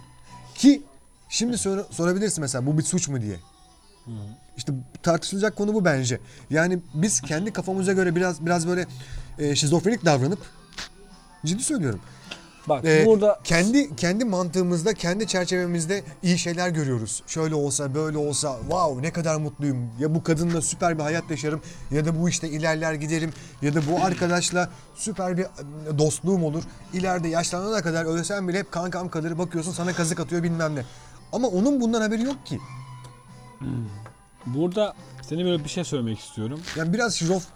[0.55, 0.83] Ki
[1.29, 3.37] şimdi sor- sorabilirsin mesela bu bir suç mu diye.
[4.57, 6.21] İşte tartışılacak konu bu bence.
[6.51, 8.87] Yani biz kendi kafamıza göre biraz biraz böyle
[9.39, 10.39] e, şizofrenik davranıp
[11.47, 12.01] ciddi söylüyorum.
[12.69, 17.23] Bak e, burada kendi kendi mantığımızda, kendi çerçevemizde iyi şeyler görüyoruz.
[17.27, 19.91] Şöyle olsa, böyle olsa, wow ne kadar mutluyum.
[19.99, 23.31] Ya bu kadınla süper bir hayat yaşarım ya da bu işte ilerler giderim
[23.63, 26.63] ya da bu arkadaşla süper bir e, dostluğum olur.
[26.93, 29.39] İleride yaşlanana kadar ölsem bile hep kankam kalır.
[29.39, 30.85] Bakıyorsun sana kazık atıyor bilmem ne.
[31.33, 32.59] Ama onun bundan haberi yok ki.
[34.47, 36.61] Burada seni böyle bir şey söylemek istiyorum.
[36.77, 37.47] Yani biraz şizof,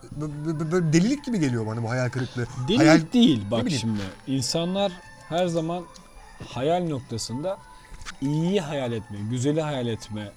[0.73, 2.47] böyle delilik gibi geliyor bana bu hayal kırıklığı.
[2.69, 4.01] Delilik hayal, değil bak şimdi.
[4.27, 4.93] İnsanlar
[5.29, 5.85] her zaman
[6.47, 7.59] hayal noktasında
[8.21, 10.33] iyiyi hayal etme, güzeli hayal etme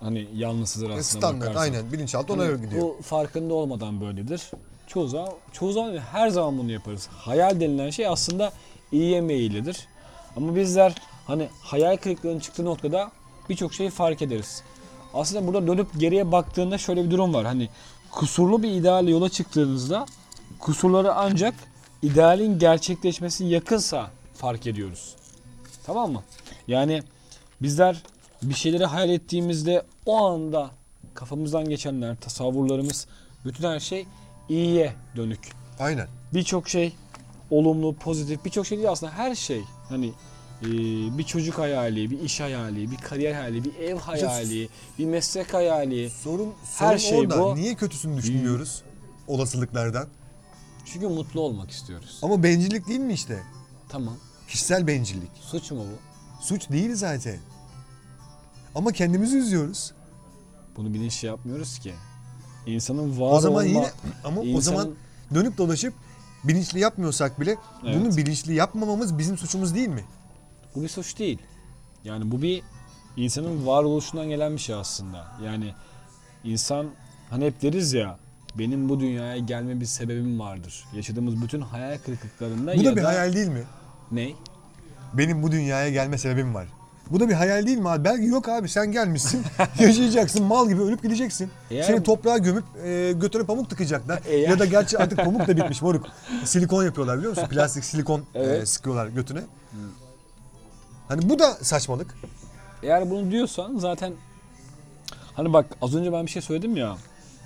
[0.00, 1.60] hani yanlısıdır aslında standart bakarsan.
[1.60, 2.82] aynen bilinçaltı ona Hani göre gidiyor.
[2.82, 4.50] Bu farkında olmadan böyledir.
[4.86, 7.08] Çoğu zaman, çoğu zaman her zaman bunu yaparız.
[7.12, 8.52] Hayal denilen şey aslında
[8.92, 9.88] iyiye meyillidir.
[10.36, 10.94] Ama bizler
[11.26, 13.12] hani hayal kırıklığının çıktığı noktada
[13.48, 14.62] birçok şeyi fark ederiz.
[15.14, 17.46] Aslında burada dönüp geriye baktığında şöyle bir durum var.
[17.46, 17.68] Hani
[18.10, 20.06] kusurlu bir idealle yola çıktığınızda
[20.58, 21.54] kusurları ancak
[22.02, 25.16] idealin gerçekleşmesi yakınsa fark ediyoruz.
[25.86, 26.22] Tamam mı?
[26.68, 27.02] Yani
[27.62, 28.02] bizler
[28.42, 30.70] bir şeyleri hayal ettiğimizde o anda
[31.14, 33.06] kafamızdan geçenler, tasavvurlarımız,
[33.44, 34.06] bütün her şey
[34.48, 35.40] iyiye dönük.
[35.78, 36.08] Aynen.
[36.34, 36.94] Birçok şey
[37.50, 39.62] olumlu, pozitif, birçok şey değil aslında her şey.
[39.88, 40.12] Hani
[40.62, 40.68] e,
[41.18, 44.68] bir çocuk hayali, bir iş hayali, bir kariyer hayali, bir ev hayali,
[44.98, 46.10] bir meslek hayali.
[46.10, 47.40] Sorun, Her sorun şey orada.
[47.44, 47.56] bu.
[47.56, 48.82] Niye kötüsünü düşünmüyoruz?
[49.26, 50.08] Olasılıklardan.
[50.84, 52.18] Çünkü mutlu olmak istiyoruz.
[52.22, 53.42] Ama bencillik değil mi işte?
[53.88, 54.16] Tamam.
[54.48, 55.30] Kişisel bencillik.
[55.40, 56.44] Suç mu bu?
[56.44, 57.38] Suç değil zaten.
[58.74, 59.92] Ama kendimizi üzüyoruz.
[60.76, 61.94] Bunu bilinçli yapmıyoruz ki.
[62.66, 63.90] İnsanın var o zaman olma, yine
[64.24, 64.90] ama o insanın- zaman
[65.34, 65.94] dönüp dolaşıp
[66.44, 67.96] bilinçli yapmıyorsak bile Evet.
[68.00, 70.04] bunu bilinçli yapmamamız bizim suçumuz değil mi?
[70.74, 71.38] Bu bir suç değil.
[72.04, 72.62] Yani bu bir
[73.16, 75.26] insanın varoluşundan gelen bir şey aslında.
[75.44, 75.74] Yani
[76.44, 76.86] insan
[77.30, 78.18] hani hep deriz ya
[78.58, 80.84] benim bu dünyaya gelme bir sebebim vardır.
[80.94, 83.62] Yaşadığımız bütün hayal kırıklıklarında Bu ya da bir hayal değil mi?
[84.12, 84.30] Ne?
[85.14, 86.66] Benim bu dünyaya gelme sebebim var.
[87.10, 88.04] Bu da bir hayal değil mi abi?
[88.04, 89.42] Belki yok abi sen gelmişsin
[89.78, 91.50] yaşayacaksın mal gibi ölüp gideceksin.
[91.70, 94.20] Yani- Seni toprağa gömüp e, götüne pamuk tıkacaklar.
[94.28, 96.06] E ya- ya da gerçi artık pamuk da bitmiş moruk.
[96.44, 97.48] Silikon yapıyorlar biliyor musun?
[97.50, 98.68] Plastik silikon e, Evet.
[98.68, 99.40] sıkıyorlar götüne.
[101.10, 102.14] Hani bu da saçmalık.
[102.82, 104.12] Eğer bunu diyorsan zaten
[105.34, 106.96] hani bak az önce ben bir şey söyledim ya.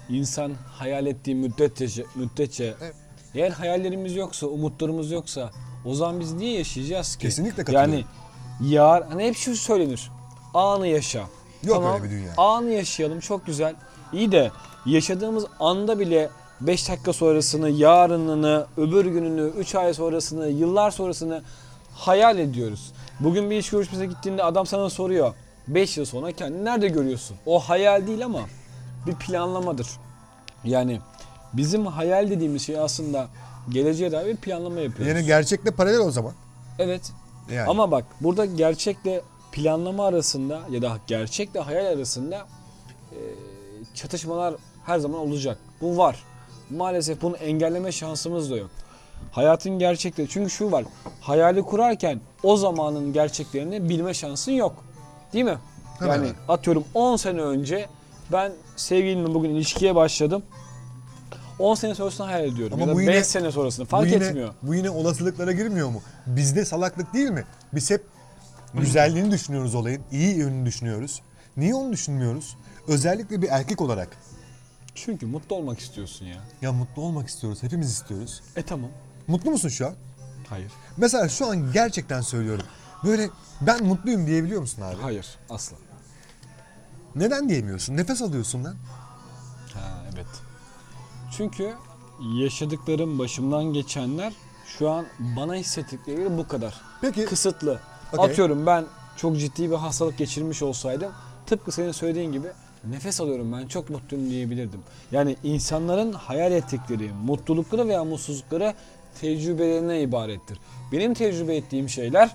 [0.08, 2.94] İnsan hayal ettiği müddetçe, müddetçe Evet.
[3.34, 5.50] eğer hayallerimiz yoksa, umutlarımız yoksa
[5.84, 7.22] o zaman biz niye yaşayacağız ki?
[7.22, 7.92] Kesinlikle katılıyorum.
[7.92, 8.04] Yani
[8.72, 10.10] yar hani hep şu söylenir.
[10.54, 11.24] Anı yaşa.
[11.62, 12.32] Yok öyle bir dünya.
[12.36, 13.74] Anı yaşayalım çok güzel.
[14.12, 14.50] İyi de
[14.86, 21.42] yaşadığımız anda bile 5 dakika sonrasını, yarınını, öbür gününü, 3 ay sonrasını, yıllar sonrasını
[21.94, 22.92] hayal ediyoruz.
[23.20, 25.34] Bugün bir iş görüşmesine gittiğinde adam sana soruyor.
[25.68, 27.36] 5 yıl sonra kendini nerede görüyorsun?
[27.46, 28.40] O hayal değil ama
[29.06, 29.88] bir planlamadır.
[30.64, 31.00] Yani
[31.52, 33.28] bizim hayal dediğimiz şey aslında
[33.68, 35.16] geleceğe dair bir planlama yapıyoruz.
[35.16, 36.32] Yani gerçekle paralel o zaman.
[36.78, 37.12] Evet.
[37.52, 37.68] Yani.
[37.68, 39.22] Ama bak burada gerçekle
[39.52, 42.46] planlama arasında ya da gerçekle hayal arasında
[43.12, 43.18] e,
[43.94, 44.54] çatışmalar
[44.86, 45.58] her zaman olacak.
[45.80, 46.24] Bu var.
[46.70, 48.70] Maalesef bunu engelleme şansımız da yok.
[49.32, 50.84] Hayatın gerçekleri çünkü şu var.
[51.20, 54.84] Hayali kurarken o zamanın gerçeklerini bilme şansın yok.
[55.32, 55.58] Değil mi?
[55.98, 56.36] Hemen yani hemen.
[56.48, 57.86] atıyorum 10 sene önce
[58.32, 60.42] ben sevgilimle bugün ilişkiye başladım.
[61.58, 62.74] 10 sene sonrasını hayal ediyorum.
[62.74, 64.54] Ama ya da bu 5 yine- sene sonrasını bu fark yine, etmiyor.
[64.62, 66.02] Bu yine olasılıklara girmiyor mu?
[66.26, 67.44] Bizde salaklık değil mi?
[67.74, 68.04] Biz hep
[68.74, 70.02] güzelliğini düşünüyoruz olayın.
[70.12, 71.22] iyi yönünü düşünüyoruz.
[71.56, 72.56] Niye onu düşünmüyoruz?
[72.88, 74.08] Özellikle bir erkek olarak.
[74.94, 76.36] Çünkü mutlu olmak istiyorsun ya.
[76.62, 77.62] Ya mutlu olmak istiyoruz.
[77.62, 78.42] Hepimiz istiyoruz.
[78.56, 78.90] E tamam.
[79.26, 79.94] Mutlu musun şu an?
[80.48, 80.72] Hayır.
[80.96, 82.66] Mesela şu an gerçekten söylüyorum.
[83.04, 84.96] Böyle ben mutluyum diyebiliyor musun abi?
[85.02, 85.38] Hayır.
[85.50, 85.76] Asla.
[87.14, 87.96] Neden diyemiyorsun?
[87.96, 88.74] Nefes alıyorsun lan.
[89.74, 90.26] Ha evet.
[91.36, 91.74] Çünkü
[92.34, 94.32] yaşadıklarım, başımdan geçenler
[94.78, 96.80] şu an bana hissettikleri bu kadar.
[97.00, 97.80] Peki Kısıtlı.
[98.12, 98.24] Okey.
[98.24, 98.84] Atıyorum ben
[99.16, 101.12] çok ciddi bir hastalık geçirmiş olsaydım
[101.46, 102.48] tıpkı senin söylediğin gibi
[102.84, 104.80] nefes alıyorum ben çok mutluyum diyebilirdim.
[105.12, 108.74] Yani insanların hayal ettikleri mutlulukları veya mutsuzlukları
[109.20, 110.58] tecrübelerine ibarettir.
[110.92, 112.34] Benim tecrübe ettiğim şeyler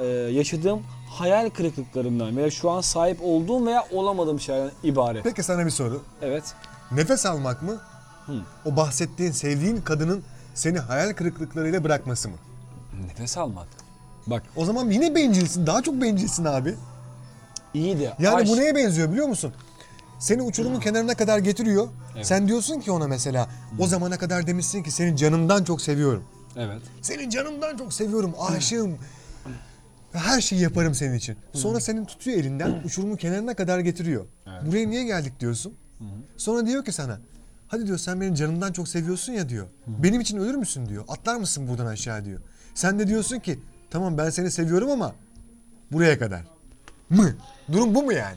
[0.00, 5.24] e, yaşadığım hayal kırıklıklarından veya şu an sahip olduğum veya olamadığım şeylerden ibaret.
[5.24, 6.02] peki sana bir soru.
[6.22, 6.54] Evet.
[6.92, 7.76] Nefes almak mı?
[8.64, 10.22] O bahsettiğin, sevdiğin kadının
[10.54, 12.34] seni hayal kırıklıklarıyla bırakması mı?
[13.08, 13.66] Nefes almak.
[14.26, 15.66] Bak O zaman yine bencilsin.
[15.66, 16.74] Daha çok bencilsin abi.
[17.74, 19.52] iyi de Yani aşk- bu neye benziyor biliyor musun?
[20.18, 21.88] Seni uçurumun kenarına kadar getiriyor.
[22.16, 22.26] Evet.
[22.26, 26.24] Sen diyorsun ki ona mesela o zamana kadar demişsin ki seni canımdan çok seviyorum.
[26.56, 26.82] Evet.
[27.02, 28.98] Seni canımdan çok seviyorum, aşığım.
[30.12, 31.36] Her şeyi yaparım senin için.
[31.52, 34.26] Sonra senin tutuyor elinden uçurumun kenarına kadar getiriyor.
[34.66, 35.74] Buraya niye geldik diyorsun.
[36.36, 37.20] Sonra diyor ki sana
[37.68, 39.66] hadi diyor sen beni canımdan çok seviyorsun ya diyor.
[39.86, 41.04] Benim için ölür müsün diyor.
[41.08, 42.40] Atlar mısın buradan aşağı diyor.
[42.74, 43.58] Sen de diyorsun ki
[43.90, 45.14] tamam ben seni seviyorum ama
[45.92, 46.42] buraya kadar.
[47.10, 47.34] Mı?
[47.72, 48.36] Durum bu mu yani?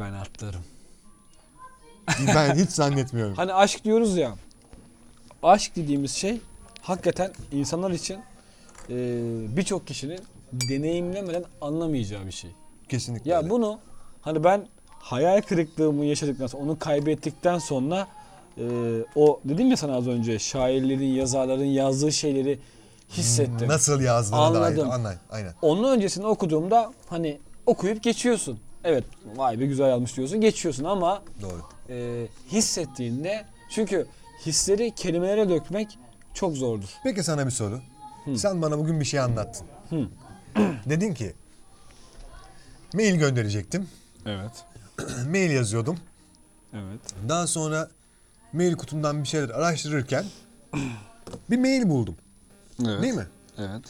[0.00, 0.60] Ben atlarım.
[2.34, 3.34] Ben hiç zannetmiyorum.
[3.34, 4.34] Hani aşk diyoruz ya.
[5.42, 6.40] Aşk dediğimiz şey
[6.82, 8.20] hakikaten insanlar için
[8.90, 8.96] e,
[9.56, 10.20] birçok kişinin
[10.52, 12.50] deneyimlemeden anlamayacağı bir şey.
[12.88, 13.30] Kesinlikle.
[13.30, 13.50] Ya öyle.
[13.50, 13.78] bunu
[14.22, 18.08] hani ben hayal kırıklığımı yaşadıktan sonra onu kaybettikten sonra
[18.58, 18.64] e,
[19.14, 22.58] o dedim ya sana az önce şairlerin yazarların yazdığı şeyleri
[23.10, 23.68] hissettim.
[23.68, 24.76] Nasıl yazdığını Anladım.
[24.76, 24.94] dair.
[24.94, 25.54] Anlay, aynen.
[25.62, 28.60] Onun öncesini okuduğumda hani okuyup geçiyorsun.
[28.88, 29.04] Evet
[29.36, 31.62] vay be güzel yazmış diyorsun geçiyorsun ama Doğru.
[31.88, 34.06] e, hissettiğinde çünkü
[34.46, 35.98] hisleri kelimelere dökmek
[36.34, 36.88] çok zordur.
[37.04, 37.80] Peki sana bir soru.
[38.36, 39.66] Sen bana bugün bir şey anlattın.
[40.86, 41.34] Dedin ki
[42.94, 43.88] mail gönderecektim.
[44.26, 44.64] Evet.
[45.30, 45.98] mail yazıyordum.
[46.72, 47.00] Evet.
[47.28, 47.88] Daha sonra
[48.52, 50.24] mail kutumdan bir şeyler araştırırken
[51.50, 52.16] bir mail buldum.
[52.86, 53.02] Evet.
[53.02, 53.26] Değil mi?
[53.58, 53.82] Evet.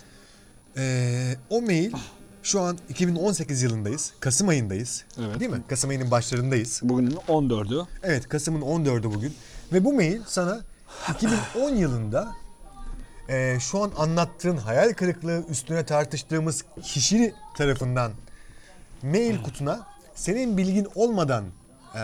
[0.77, 1.93] Ee, o mail
[2.49, 4.13] şu an 2018 yılındayız.
[4.21, 5.05] Kasım ayındayız.
[5.19, 5.41] Evet.
[5.41, 5.63] Değil mi?
[5.69, 6.81] Kasım ayının başlarındayız.
[6.83, 7.87] Bugünün 14'ü.
[8.03, 9.35] Evet Kasım'ın 14'ü bugün.
[9.73, 10.61] Ve bu mail sana
[11.15, 12.33] 2010 yılında
[13.29, 18.13] e, şu an anlattığın hayal kırıklığı üstüne tartıştığımız kişi tarafından
[19.03, 21.45] mail kutuna senin bilgin olmadan
[21.95, 21.99] e,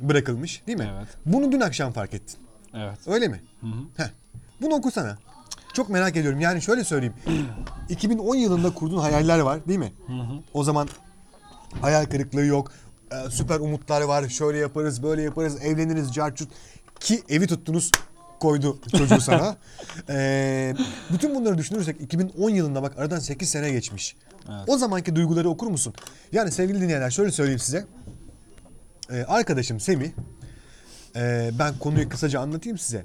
[0.00, 0.92] bırakılmış değil mi?
[0.98, 1.08] Evet.
[1.26, 2.36] Bunu dün akşam fark ettin.
[2.74, 2.98] Evet.
[3.06, 3.40] Öyle mi?
[3.96, 4.10] Heh.
[4.60, 5.18] Bunu okusana.
[5.72, 6.40] Çok merak ediyorum.
[6.40, 7.14] Yani şöyle söyleyeyim.
[7.88, 9.92] 2010 yılında kurduğun hayaller var değil mi?
[10.54, 10.88] O zaman
[11.80, 12.72] hayal kırıklığı yok.
[13.12, 14.28] Ee, süper umutlar var.
[14.28, 16.48] Şöyle yaparız, böyle yaparız, evleniriz, carçut.
[17.00, 17.90] Ki evi tuttunuz
[18.40, 19.56] koydu çocuğu sana.
[20.08, 20.74] Ee,
[21.12, 24.16] bütün bunları düşünürsek 2010 yılında bak aradan 8 sene geçmiş.
[24.66, 25.94] O zamanki duyguları okur musun?
[26.32, 27.86] Yani sevgili dinleyenler şöyle söyleyeyim size.
[29.10, 30.10] Ee, arkadaşım Semih,
[31.16, 33.04] ee, ben konuyu kısaca anlatayım size.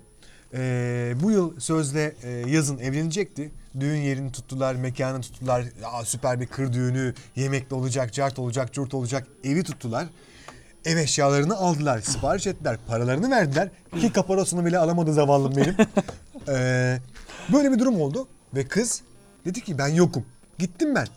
[0.54, 3.52] Ee, bu yıl sözde e, yazın evlenecekti.
[3.80, 5.66] Düğün yerini tuttular, mekanı tuttular.
[5.86, 9.28] Aa, süper bir kır düğünü, yemekli olacak, cart olacak, curt olacak.
[9.44, 10.08] Evi tuttular.
[10.86, 13.70] Ev eşyalarını aldılar, sipariş ettiler, paralarını verdiler.
[14.02, 15.76] Ki kaparosunu bile alamadı zavallım benim.
[16.50, 17.00] Ee,
[17.54, 18.28] böyle bir durum oldu.
[18.56, 19.02] Ve kız
[19.46, 20.26] dedi ki ben yokum.
[20.60, 21.08] Gittim ben.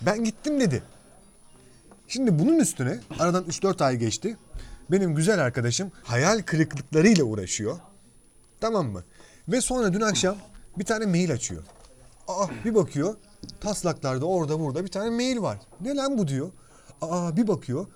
[0.00, 0.82] Ben gittim dedi.
[2.08, 4.36] Şimdi bunun üstüne aradan 3-4 ay geçti.
[4.90, 7.78] Benim güzel arkadaşım hayal kırıklıklarıyla uğraşıyor.
[8.60, 9.04] Tamam mı?
[9.48, 10.36] Ve sonra dün akşam
[10.78, 11.62] bir tane mail açıyor.
[12.28, 13.14] Aa bir bakıyor
[13.60, 15.58] taslaklarda orada burada bir tane mail var.
[15.80, 16.50] Ne lan bu diyor.
[17.02, 17.86] Aa bir bakıyor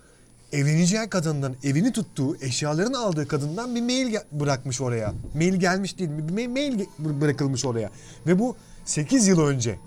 [0.51, 5.13] evleneceği kadından evini tuttuğu eşyalarını aldığı kadından bir mail bırakmış oraya.
[5.33, 7.91] Mail gelmiş değil bir ma- mail bırakılmış oraya.
[8.27, 8.55] Ve bu
[8.85, 9.79] 8 yıl önce.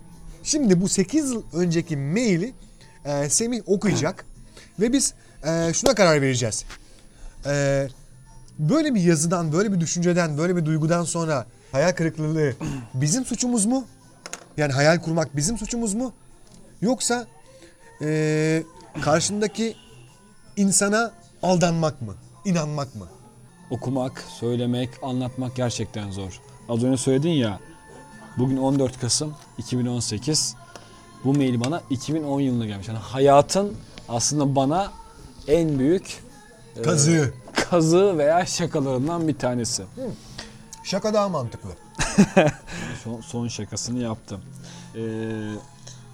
[0.43, 2.53] Şimdi bu 8 yıl önceki maili
[3.05, 4.27] e, Semih okuyacak
[4.81, 5.15] ve biz
[5.47, 6.65] e, şuna karar vereceğiz.
[7.49, 7.89] E,
[8.59, 12.53] böyle bir yazıdan, böyle bir düşünceden, böyle bir duygudan sonra hayal kırıklığı
[12.95, 13.85] bizim suçumuz mu?
[14.57, 16.13] Yani hayal kurmak bizim suçumuz mu?
[16.81, 17.27] Yoksa
[18.03, 18.63] e,
[19.01, 19.77] karşındaki
[20.57, 22.15] insana aldanmak mı?
[22.45, 23.09] İnanmak mı?
[23.71, 26.41] Okumak, söylemek, anlatmak gerçekten zor.
[26.69, 27.61] Az önce söyledin ya,
[28.39, 30.55] bugün 14 Kasım 2018.
[31.25, 32.89] Bu mail bana 2010 yılında gelmiş.
[32.89, 33.75] Yani hayatın
[34.09, 34.93] aslında bana
[35.49, 36.23] en büyük
[36.79, 37.33] e, Kazığı.
[37.71, 39.85] kazığı veya şakalarından bir tanesi.
[40.85, 41.71] Şaka daha mantıklı.
[43.05, 44.41] Son, son şakasını yaptım.
[44.97, 45.01] Ee,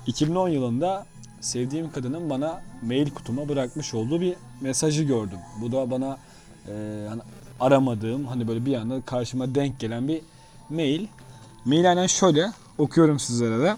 [0.07, 1.07] 2010 yılında
[1.41, 5.39] sevdiğim kadının bana mail kutuma bırakmış olduğu bir mesajı gördüm.
[5.61, 6.19] Bu da bana
[6.69, 6.73] e,
[7.09, 7.21] hani
[7.61, 10.21] aramadığım hani böyle bir anda karşıma denk gelen bir
[10.71, 11.07] mail.
[11.65, 13.77] Mail aynen şöyle okuyorum sizlere de.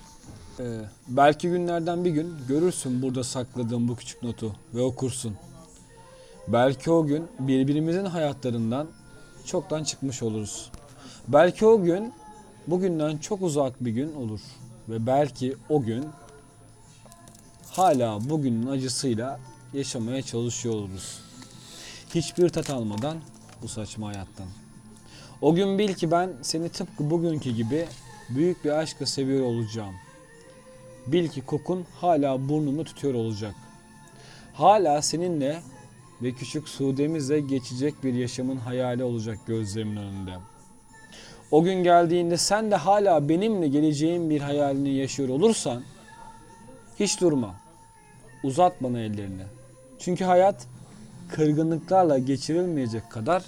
[0.60, 5.34] Ee, belki günlerden bir gün görürsün burada sakladığım bu küçük notu ve okursun.
[6.48, 8.88] Belki o gün birbirimizin hayatlarından
[9.44, 10.70] çoktan çıkmış oluruz.
[11.28, 12.12] Belki o gün
[12.66, 14.40] bugünden çok uzak bir gün olur
[14.88, 16.06] ve belki o gün
[17.70, 19.40] hala bugünün acısıyla
[19.72, 21.20] yaşamaya çalışıyor oluruz.
[22.14, 23.16] Hiçbir tat almadan
[23.62, 24.46] bu saçma hayattan.
[25.42, 27.86] O gün bil ki ben seni tıpkı bugünkü gibi
[28.30, 29.94] büyük bir aşkla seviyor olacağım.
[31.06, 33.54] Bil ki kokun hala burnunu tutuyor olacak.
[34.54, 35.62] Hala seninle
[36.22, 40.34] ve küçük Sude'mizle geçecek bir yaşamın hayali olacak gözlerimin önünde.
[41.50, 45.82] O gün geldiğinde sen de hala benimle geleceğin bir hayalini yaşıyor olursan
[47.00, 47.54] hiç durma.
[48.42, 49.42] Uzat bana ellerini.
[49.98, 50.66] Çünkü hayat
[51.32, 53.44] kırgınlıklarla geçirilmeyecek kadar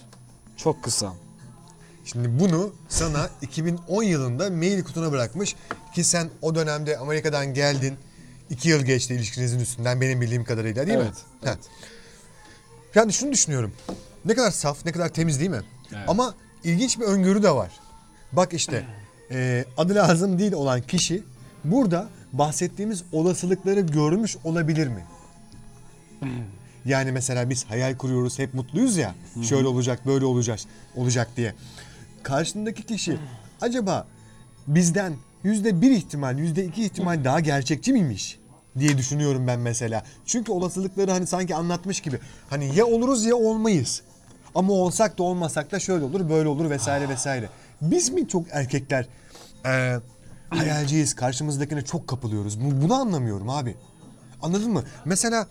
[0.56, 1.12] çok kısa.
[2.04, 5.56] Şimdi bunu sana 2010 yılında mail kutuna bırakmış
[5.94, 7.94] ki sen o dönemde Amerika'dan geldin.
[8.50, 11.04] 2 yıl geçti ilişkinizin üstünden benim bildiğim kadarıyla değil mi?
[11.44, 11.58] Evet.
[12.94, 13.72] Yani şunu düşünüyorum.
[14.24, 15.62] Ne kadar saf, ne kadar temiz değil mi?
[15.92, 16.08] Evet.
[16.08, 17.70] Ama ilginç bir öngörü de var.
[18.32, 18.84] Bak işte
[19.30, 21.22] e, adı lazım değil olan kişi
[21.64, 25.04] burada bahsettiğimiz olasılıkları görmüş olabilir mi?
[26.84, 29.14] Yani mesela biz hayal kuruyoruz, hep mutluyuz ya.
[29.42, 30.58] Şöyle olacak, böyle olacak,
[30.96, 31.54] olacak diye.
[32.22, 33.18] Karşındaki kişi
[33.60, 34.06] acaba
[34.66, 38.38] bizden yüzde bir ihtimal, yüzde iki ihtimal daha gerçekçi miymiş?
[38.80, 40.02] Diye düşünüyorum ben mesela.
[40.26, 42.18] Çünkü olasılıkları hani sanki anlatmış gibi.
[42.50, 44.02] Hani ya oluruz ya olmayız.
[44.54, 47.48] Ama olsak da olmasak da şöyle olur, böyle olur vesaire vesaire.
[47.82, 49.08] Biz mi çok erkekler
[49.66, 49.96] e,
[50.50, 52.60] hayalciyiz, karşımızdakine çok kapılıyoruz.
[52.60, 53.76] Bu- Bunu anlamıyorum abi.
[54.42, 54.82] Anladın mı?
[55.04, 55.46] Mesela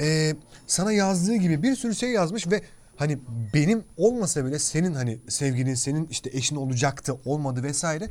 [0.00, 0.34] e,
[0.66, 2.62] sana yazdığı gibi bir sürü şey yazmış ve
[2.96, 3.18] hani
[3.54, 8.04] benim olmasa bile senin hani sevgilin, senin işte eşin olacaktı, olmadı vesaire.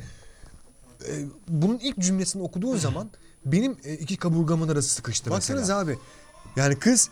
[1.07, 1.11] E,
[1.47, 3.09] bunun ilk cümlesini okuduğu zaman
[3.45, 5.97] benim e, iki kaburgamın arası sıkıştı Baksanıza abi.
[6.55, 7.09] Yani kız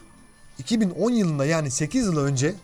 [0.60, 2.56] 2010 yılında yani 8 yıl önce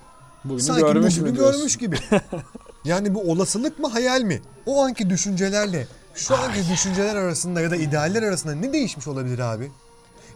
[0.45, 1.97] Bugünü sanki görmüş bugünü görmüş gibi.
[2.85, 4.41] yani bu olasılık mı hayal mi?
[4.65, 9.71] O anki düşüncelerle şu anki düşünceler arasında ya da idealler arasında ne değişmiş olabilir abi?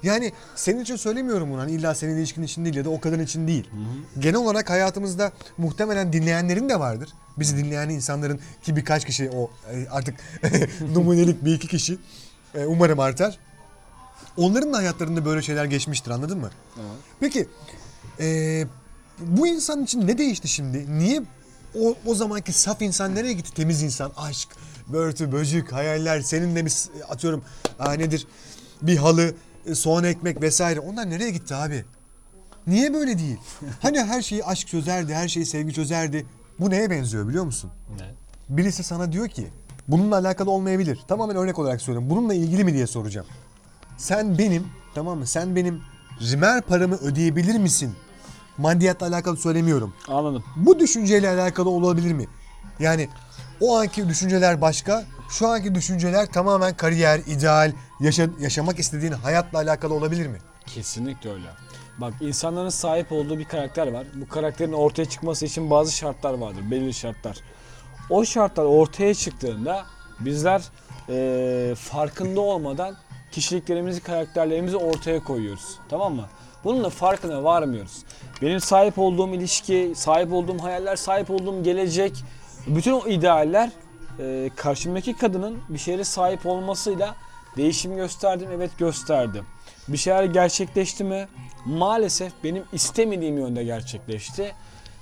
[0.03, 1.61] Yani senin için söylemiyorum bunu.
[1.61, 3.69] Hani illa senin ilişkin için değil ya da o kadın için değil.
[4.19, 7.09] Genel olarak hayatımızda muhtemelen dinleyenlerin de vardır.
[7.37, 10.15] Bizi dinleyen insanların ki birkaç kişi o e, artık
[10.93, 11.97] numunelik bir iki kişi
[12.55, 13.37] e, umarım artar.
[14.37, 16.49] Onların da hayatlarında böyle şeyler geçmiştir anladın mı?
[17.19, 17.47] Peki
[18.19, 18.65] e,
[19.19, 20.99] bu insan için ne değişti şimdi?
[20.99, 21.23] Niye
[21.79, 23.53] o, o zamanki saf insan nereye gitti?
[23.53, 24.49] Temiz insan, aşk,
[24.87, 26.73] börtü, böcük, hayaller, seninle bir
[27.09, 27.43] atıyorum
[27.79, 28.27] aa, nedir?
[28.81, 29.33] Bir halı,
[29.65, 30.79] e, soğan ekmek vesaire.
[30.79, 31.85] Onlar nereye gitti abi?
[32.67, 33.37] Niye böyle değil?
[33.81, 36.25] Hani her şeyi aşk çözerdi, her şeyi sevgi çözerdi.
[36.59, 37.71] Bu neye benziyor biliyor musun?
[37.99, 38.05] Ne?
[38.57, 39.47] Birisi sana diyor ki
[39.91, 40.99] bununla alakalı olmayabilir.
[41.07, 42.09] Tamamen örnek olarak söylüyorum.
[42.09, 43.27] Bununla ilgili mi diye soracağım.
[43.97, 45.27] Sen benim tamam mı?
[45.27, 45.81] Sen benim
[46.31, 47.95] rimer paramı ödeyebilir misin?
[48.57, 49.93] maddiyatla alakalı söylemiyorum.
[50.07, 50.43] Anladım.
[50.55, 52.25] Bu düşünceyle alakalı olabilir mi?
[52.79, 53.09] Yani
[53.61, 59.93] o anki düşünceler başka, şu anki düşünceler tamamen kariyer, ideal, yaşa- yaşamak istediğin hayatla alakalı
[59.93, 60.37] olabilir mi?
[60.65, 61.47] Kesinlikle öyle.
[61.97, 64.07] Bak insanların sahip olduğu bir karakter var.
[64.15, 66.71] Bu karakterin ortaya çıkması için bazı şartlar vardır.
[66.71, 67.37] Belirli şartlar.
[68.09, 69.85] O şartlar ortaya çıktığında
[70.19, 70.61] bizler
[71.09, 72.95] eee, farkında olmadan
[73.31, 75.79] kişiliklerimizi, karakterlerimizi ortaya koyuyoruz.
[75.89, 76.25] Tamam mı?
[76.63, 78.03] Bunun da farkına varmıyoruz.
[78.41, 82.23] Benim sahip olduğum ilişki, sahip olduğum hayaller, sahip olduğum gelecek,
[82.67, 83.69] bütün o idealler
[84.19, 87.15] eee karşımdaki kadının bir şeye sahip olmasıyla
[87.57, 88.53] değişim gösterdi mi?
[88.55, 89.43] Evet gösterdi.
[89.87, 91.27] Bir şeyler gerçekleşti mi?
[91.65, 94.55] Maalesef benim istemediğim yönde gerçekleşti.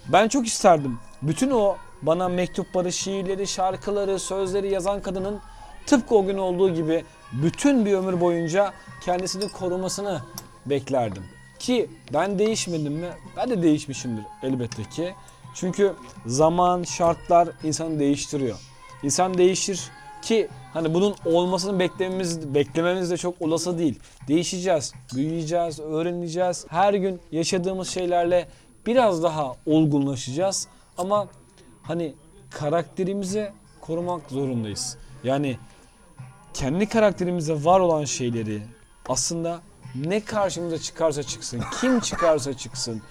[0.07, 0.99] Ben çok isterdim.
[1.21, 5.39] Bütün o bana mektupları, şiirleri, şarkıları, sözleri yazan kadının
[5.85, 8.73] tıpkı o gün olduğu gibi bütün bir ömür boyunca
[9.05, 10.21] kendisini korumasını
[10.65, 11.23] beklerdim.
[11.59, 13.09] Ki ben değişmedim mi?
[13.37, 15.15] Ben de değişmişimdir elbette ki.
[15.55, 15.93] Çünkü
[16.25, 18.57] zaman, şartlar insanı değiştiriyor.
[19.03, 19.91] İnsan değişir
[20.21, 23.99] ki hani bunun olmasını beklememiz beklememiz de çok olası değil.
[24.27, 26.65] Değişeceğiz, büyüyeceğiz, öğreneceğiz.
[26.69, 28.47] Her gün yaşadığımız şeylerle
[28.85, 30.67] biraz daha olgunlaşacağız.
[30.97, 31.27] Ama
[31.87, 32.13] hani
[32.49, 34.97] karakterimizi korumak zorundayız.
[35.23, 35.57] Yani
[36.53, 38.61] kendi karakterimize var olan şeyleri
[39.09, 39.61] aslında
[39.95, 43.01] ne karşımıza çıkarsa çıksın, kim çıkarsa çıksın,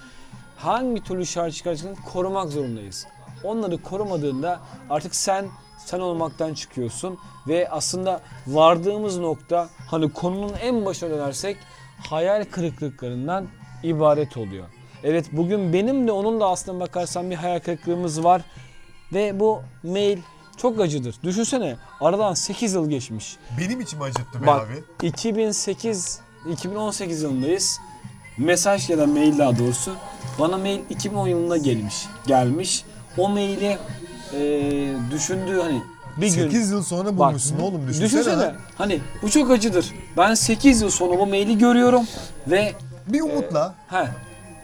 [0.57, 3.07] hangi türlü şart çıkarsa çıksın korumak zorundayız.
[3.45, 4.61] Onları korumadığında
[4.91, 5.47] artık sen
[5.79, 7.19] sen olmaktan çıkıyorsun
[7.49, 11.57] ve aslında vardığımız nokta hani konunun en başına dönersek
[12.09, 13.47] hayal kırıklıklarından
[13.83, 14.67] ibaret oluyor.
[15.05, 18.43] Evet bugün benim de onun da aslında bakarsan bir hayal kırıklığımız var
[19.13, 20.19] ve bu mail
[20.57, 21.15] çok acıdır.
[21.23, 23.37] Düşünsene aradan 8 yıl geçmiş.
[23.61, 25.07] Benim içimi acıttı be Bak abi.
[25.07, 26.21] 2008
[26.53, 27.79] 2018 yılındayız.
[28.39, 29.93] Mesaj ya da mail daha doğrusu
[30.39, 32.07] bana mail 2010 yılında gelmiş.
[32.27, 32.85] Gelmiş.
[33.19, 33.79] O maili
[34.33, 35.83] eee düşündüğü hani
[36.17, 38.09] bir gün 8 yıl sonra Bak, bulmuşsun oğlum düşünsene.
[38.09, 38.43] düşünsene.
[38.45, 38.55] ha.
[38.79, 39.95] Hani bu çok acıdır.
[40.17, 42.05] Ben 8 yıl sonra bu maili görüyorum
[42.47, 42.73] ve
[43.07, 44.09] Bir umutla he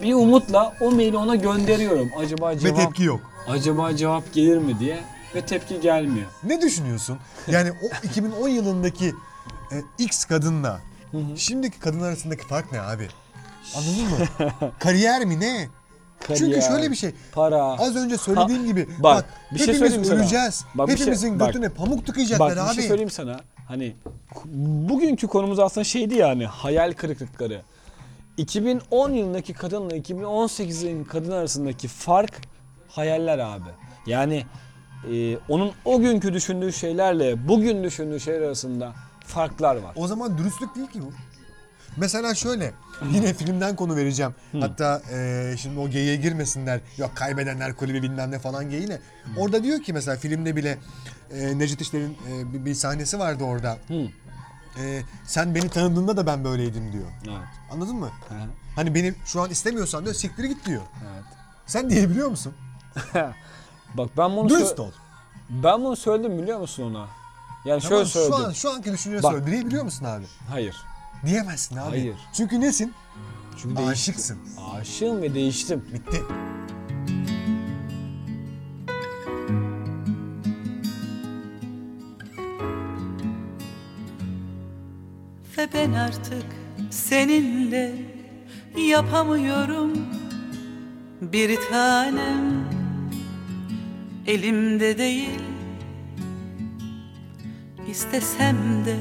[0.02, 2.10] bir umutla o maili ona gönderiyorum.
[2.18, 3.20] Acaba ve cevap tepki yok.
[3.48, 5.00] Acaba cevap gelir mi diye
[5.34, 6.26] ve tepki gelmiyor.
[6.44, 7.18] Ne düşünüyorsun?
[7.48, 9.14] Yani o 2010 yılındaki
[9.72, 10.80] e, X kadınla
[11.36, 13.08] şimdiki kadın arasındaki fark ne abi?
[13.76, 14.70] Anladın mı?
[14.78, 15.68] Kariyer mi ne?
[16.28, 17.10] Çünkü Kariyer, şöyle bir şey.
[17.32, 17.62] para.
[17.64, 20.20] Az önce söylediğim gibi bak, bak, bir şey hepimiz söyleyeyim sana.
[20.20, 20.64] öleceğiz.
[20.74, 21.46] Bak, bir şey- Hepimizin bak.
[21.46, 22.70] götüne pamuk tıkayacaklar Bak abi.
[22.70, 23.40] bir şey söyleyeyim sana.
[23.68, 23.96] Hani
[24.34, 24.40] k-
[24.88, 27.62] bugünkü konumuz aslında şeydi yani hayal kırıklıkları.
[28.36, 32.32] 2010 yılındaki kadınla 2018 yılındaki kadın arasındaki fark
[32.92, 33.68] hayaller abi.
[34.06, 34.46] Yani
[35.12, 38.92] e, onun o günkü düşündüğü şeylerle bugün düşündüğü şeyler arasında
[39.26, 39.92] farklar var.
[39.96, 41.12] O zaman dürüstlük değil ki bu.
[41.96, 42.72] Mesela şöyle,
[43.12, 44.34] yine filmden konu vereceğim.
[44.60, 46.80] Hatta e, şimdi o geyiğe girmesinler.
[46.98, 48.98] Yok kaybedenler kulübü bilmem ne falan geyiğine.
[49.36, 50.78] Orada diyor ki mesela filmde bile
[51.30, 53.78] e, Necdet İşler'in e, bir, bir sahnesi vardı orada.
[54.78, 57.08] E, sen beni tanıdığında da ben böyleydim diyor.
[57.24, 57.48] Evet.
[57.72, 58.10] Anladın mı?
[58.76, 60.82] Hani beni şu an istemiyorsan diyor siktir git diyor.
[61.14, 61.24] Evet.
[61.66, 62.54] Sen diyebiliyor musun?
[63.94, 64.90] Bak ben bunu Dürüst ol.
[65.50, 67.06] ben bunu söyledim biliyor musun ona?
[67.64, 68.36] Yani Tamam, şöyle söyledim.
[68.38, 69.32] şu an şu anki düşünceni Bak.
[69.32, 69.46] söyle.
[69.46, 70.24] Diyebiliyor musun abi?
[70.50, 70.76] Hayır.
[71.26, 71.90] Diyemezsin abi.
[71.90, 72.16] Hayır.
[72.32, 72.94] Çünkü nesin?
[73.56, 73.88] Çünkü değiştim.
[73.92, 74.38] Aşıksın.
[74.80, 75.84] Aşığım ve değiştim.
[75.94, 76.22] Bitti.
[85.58, 86.44] Ve ben artık
[86.90, 87.94] seninle
[88.76, 89.92] yapamıyorum
[91.20, 92.64] bir tanem
[94.26, 95.40] elimde değil
[97.88, 98.96] istesem de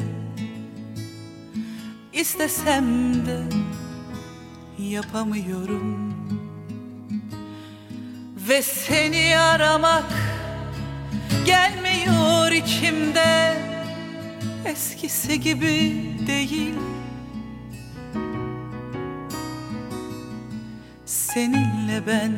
[2.13, 2.85] istesem
[3.25, 3.39] de
[4.79, 6.13] yapamıyorum.
[8.49, 10.13] Ve seni aramak
[11.45, 13.57] gelmiyor içimde.
[14.65, 16.75] Eskisi gibi değil.
[21.05, 22.31] Seninle ben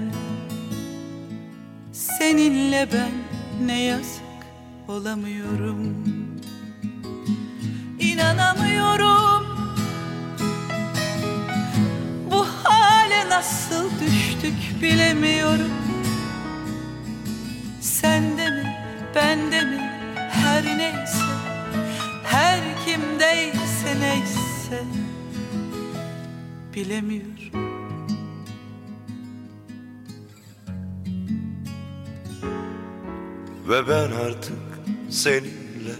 [2.20, 3.11] Seninle ben
[3.68, 4.24] ne yazık
[4.88, 5.95] olamıyorum.
[7.99, 9.45] İnanamıyorum.
[12.32, 15.72] Bu hale nasıl düştük bilemiyorum.
[17.82, 18.76] Sende mi
[19.16, 19.78] bende mi?
[20.16, 21.24] Her neyse
[22.24, 24.84] Her kimdeyse neyse
[26.76, 27.73] Bilemiyorum
[33.74, 34.60] Ve ben artık
[35.10, 35.96] seninle.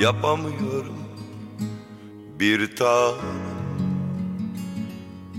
[0.00, 0.98] Yapamıyorum
[2.40, 3.42] bir tanem.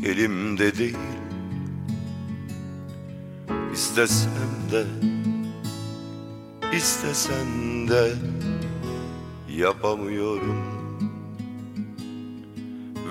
[0.06, 0.98] Elimde değil.
[3.74, 4.32] İstesem
[4.72, 4.86] de
[6.78, 8.14] istesen de
[9.50, 10.64] yapamıyorum.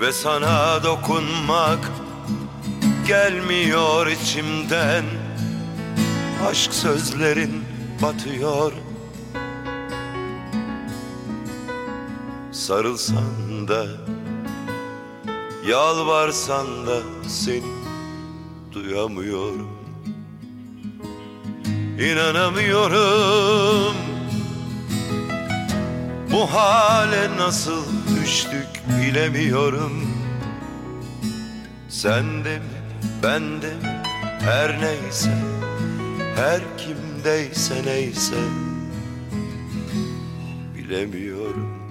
[0.01, 1.91] Ve sana dokunmak
[3.07, 5.05] gelmiyor içimden.
[6.51, 7.62] Aşk sözlerin
[8.03, 8.73] batıyor.
[12.53, 13.87] Sarılsan da
[15.67, 17.63] Yalvarsan da seni
[18.73, 19.71] duyamıyorum.
[22.01, 23.97] İnanamıyorum.
[26.33, 27.85] Bu hale nasıl
[28.17, 28.67] düştük
[29.03, 29.93] bilemiyorum.
[31.89, 32.65] Sen de mi
[33.23, 34.03] ben de mi?
[34.41, 35.31] Her neyse
[36.37, 36.79] Her
[37.23, 38.37] kimdeyse neyse.
[40.77, 41.82] Bilemiyorum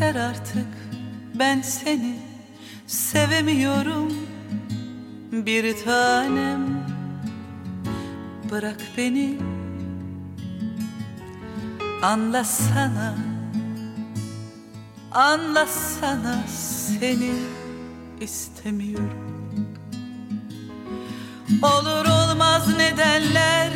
[0.00, 0.66] Yeter artık.
[1.34, 2.16] Ben seni
[2.86, 4.12] sevemiyorum.
[5.32, 6.60] Bir tanem.
[8.50, 9.38] Bırak beni.
[12.02, 13.14] Anlasana.
[15.12, 17.32] Anlasana seni
[18.20, 19.68] istemiyorum.
[21.62, 23.70] Olur olmaz nedenler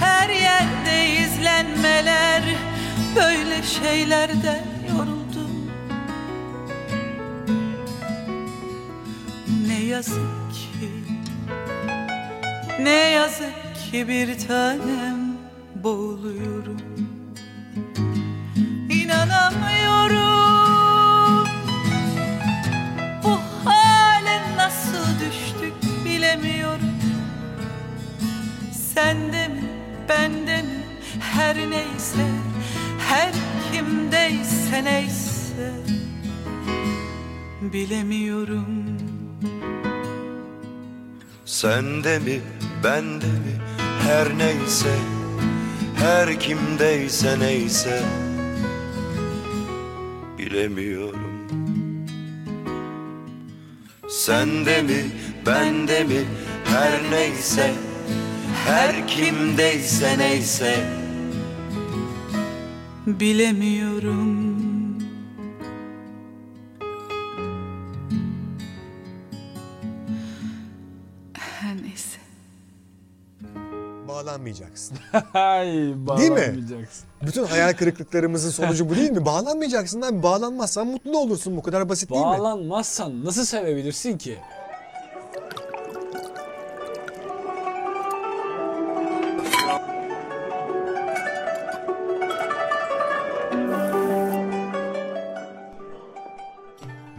[0.00, 2.42] Her yerde izlenmeler.
[3.16, 4.75] Böyle şeylerden
[9.96, 10.90] yazık ki
[12.80, 13.54] Ne yazık
[13.90, 15.36] ki bir tanem
[15.74, 16.80] boğuluyorum.
[18.90, 21.46] İnanamıyorum.
[23.24, 25.74] Bu hale nasıl düştük
[26.04, 26.96] bilemiyorum.
[28.94, 29.62] Sende mi
[30.08, 30.84] bende mi?
[31.20, 32.26] Her neyse
[33.08, 33.32] Her
[33.72, 35.72] kimdeyse neyse.
[37.62, 38.95] Bilemiyorum
[41.46, 42.40] Sende mi
[42.82, 43.54] bende mi?
[44.02, 44.94] Her neyse
[45.96, 48.02] Her kimdeyse neyse.
[50.38, 51.48] Bilemiyorum.
[54.08, 55.10] Sende mi
[55.46, 56.24] bende mi?
[56.64, 57.70] Her neyse
[58.66, 60.74] Her kimdeyse neyse.
[63.06, 64.55] Bilemiyorum
[74.36, 74.98] Bağlanmayacaksın.
[75.34, 75.66] Ay
[76.18, 76.54] Değil mi?
[77.22, 79.24] Bütün hayal kırıklıklarımızın sonucu bu değil mi?
[79.24, 80.22] Bağlanmayacaksın abi.
[80.22, 81.56] Bağlanmazsan mutlu olursun.
[81.56, 82.26] Bu kadar basit değil mi?
[82.26, 84.38] Bağlanmazsan nasıl sevebilirsin ki?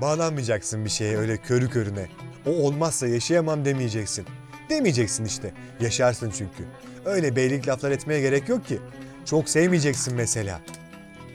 [0.01, 2.07] Bağlanmayacaksın bir şeye öyle körü körüne.
[2.45, 4.25] O olmazsa yaşayamam demeyeceksin.
[4.69, 5.53] Demeyeceksin işte.
[5.79, 6.63] Yaşarsın çünkü.
[7.07, 8.79] Öyle beylik laflar etmeye gerek yok ki.
[9.25, 10.61] Çok sevmeyeceksin mesela.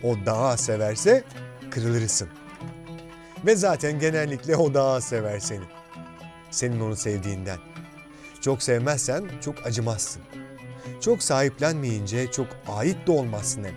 [0.02, 1.24] O daha severse
[1.70, 2.28] kırılırsın.
[3.46, 5.64] Ve zaten genellikle o daha sever seni.
[6.50, 7.58] Senin onu sevdiğinden.
[8.40, 10.22] Çok sevmezsen çok acımazsın.
[11.00, 13.74] Çok sahiplenmeyince çok ait de olmazsın hem.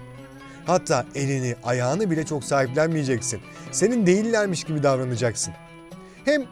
[0.65, 3.41] Hatta elini, ayağını bile çok sahiplenmeyeceksin.
[3.71, 5.53] Senin değillermiş gibi davranacaksın.
[6.25, 6.45] Hem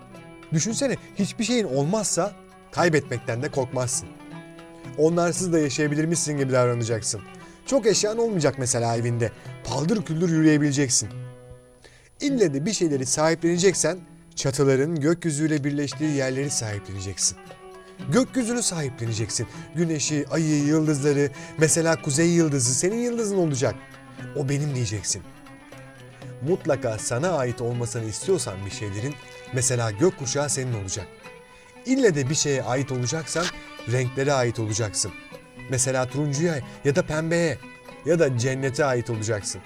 [0.54, 2.32] düşünsene hiçbir şeyin olmazsa
[2.72, 4.10] kaybetmekten de korkmazsın.
[4.98, 7.22] Onlarsız da yaşayabilirmişsin gibi davranacaksın.
[7.66, 9.32] Çok eşyan olmayacak mesela evinde.
[9.64, 11.10] Paldır küldür yürüyebileceksin.
[12.22, 13.98] İlle de bir şeyleri sahipleneceksen
[14.36, 17.38] çatıların gökyüzüyle birleştiği yerleri sahipleneceksin.
[18.12, 19.48] Gökyüzünü sahipleneceksin.
[19.76, 23.76] Güneşi, ayı, yıldızları, mesela kuzey yıldızı senin yıldızın olacak.
[24.36, 25.22] O benim diyeceksin.
[26.48, 29.14] Mutlaka sana ait olmasını istiyorsan bir şeylerin,
[29.54, 31.08] mesela gökkuşağı senin olacak.
[31.86, 33.46] İlle de bir şeye ait olacaksan
[33.92, 35.12] renklere ait olacaksın.
[35.70, 37.58] Mesela turuncuya ya da pembeye
[38.06, 39.62] ya da cennete ait olacaksın.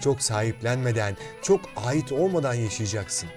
[0.00, 3.28] Çok sahiplenmeden, çok ait olmadan yaşayacaksın.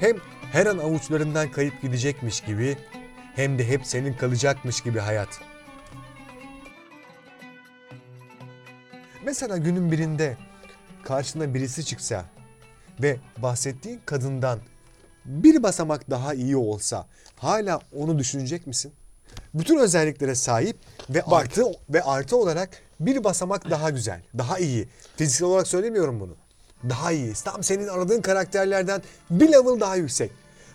[0.00, 0.16] Hem
[0.52, 2.76] her an avuçlarından kayıp gidecekmiş gibi
[3.34, 5.40] hem de hep senin kalacakmış gibi hayat.
[9.24, 10.36] Mesela günün birinde
[11.04, 12.24] karşına birisi çıksa
[13.02, 14.60] ve bahsettiğin kadından
[15.24, 18.92] bir basamak daha iyi olsa hala onu düşünecek misin?
[19.54, 20.76] Bütün özelliklere sahip
[21.10, 24.88] ve artı ve artı olarak bir basamak daha güzel, daha iyi.
[25.16, 26.34] Fiziksel olarak söylemiyorum bunu.
[26.88, 27.32] Daha iyi.
[27.44, 30.30] Tam senin aradığın karakterlerden bir level daha yüksek.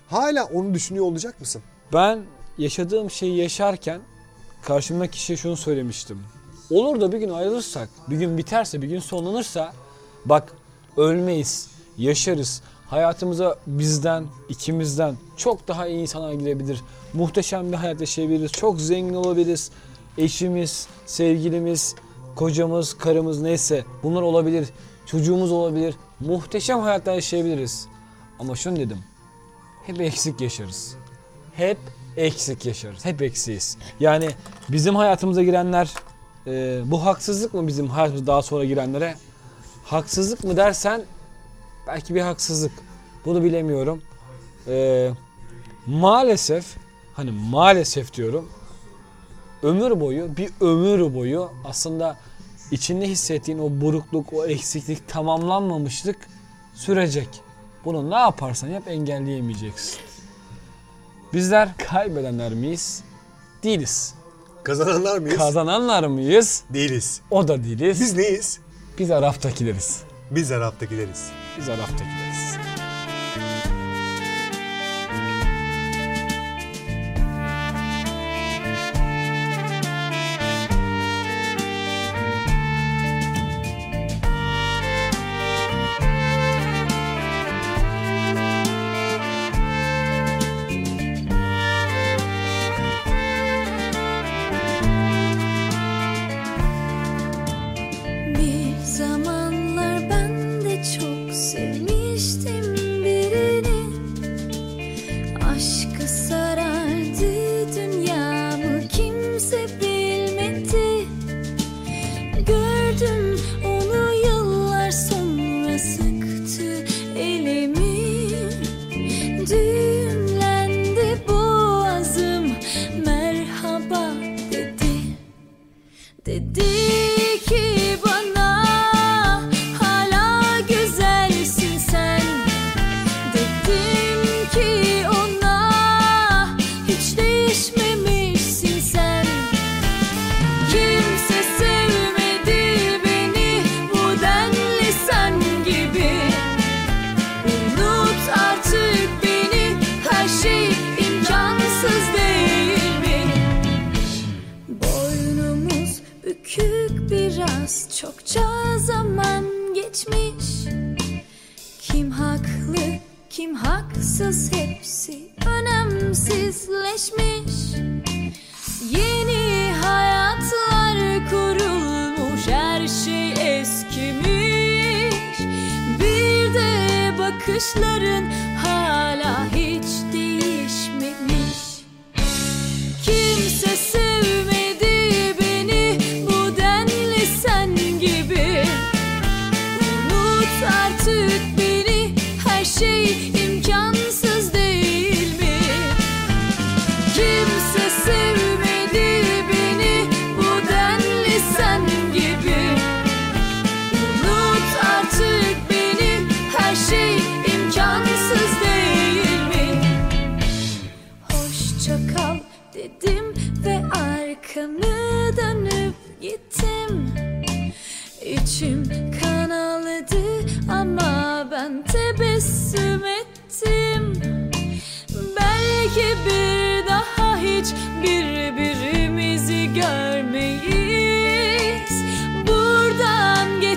[0.08, 1.62] Hala onu düşünüyor olacak mısın?
[1.94, 2.24] Ben
[2.58, 4.02] yaşadığım şeyi yaşarken
[4.66, 6.24] karşımdaki kişiye şunu söylemiştim.
[6.72, 9.74] Olur da bir gün ayrılırsak, bir gün biterse, bir gün sonlanırsa
[10.26, 10.54] bak
[10.98, 12.62] ölmeyiz, yaşarız.
[12.88, 16.82] Hayatımıza bizden, ikimizden çok daha iyi insanlar girebilir.
[17.14, 18.52] Muhteşem bir hayat yaşayabiliriz.
[18.52, 19.72] Çok zengin olabiliriz.
[20.18, 21.96] Eşimiz, sevgilimiz,
[22.36, 24.70] kocamız, karımız neyse bunlar olabilir.
[25.06, 25.96] Çocuğumuz olabilir.
[26.20, 27.88] Muhteşem hayatlar yaşayabiliriz.
[28.40, 29.00] Ama şunu dedim.
[29.86, 30.96] Hep eksik yaşarız
[31.56, 31.78] hep
[32.18, 33.06] eksik yaşarız.
[33.06, 33.78] Hep eksiyiz.
[34.00, 34.30] Yani
[34.70, 35.94] bizim hayatımıza girenler
[36.48, 39.16] e, bu haksızlık mı bizim hayatımıza daha sonra girenlere?
[39.84, 41.02] Haksızlık mı dersen
[41.88, 42.72] belki bir haksızlık.
[43.26, 44.02] Bunu bilemiyorum.
[44.68, 45.10] E,
[45.88, 46.66] maalesef
[47.14, 48.50] hani maalesef diyorum
[49.64, 52.18] ömür boyu bir ömür boyu aslında
[52.72, 56.18] içinde hissettiğin o burukluk, o eksiklik, tamamlanmamışlık
[56.74, 57.30] sürecek.
[57.86, 60.00] Bunu ne yaparsan yap engelleyemeyeceksin.
[61.34, 63.04] Bizler kaybedenler miyiz?
[63.64, 64.14] Değiliz.
[64.64, 65.38] Kazananlar mıyız?
[65.38, 66.64] Kazananlar mıyız?
[66.70, 67.22] Değiliz.
[67.32, 68.00] O da değiliz.
[68.00, 68.60] Biz neyiz?
[69.00, 70.04] Biz Araf'takileriz.
[70.32, 71.32] Biz Arap'takileriz.
[71.58, 72.53] Biz Araf'takileriz.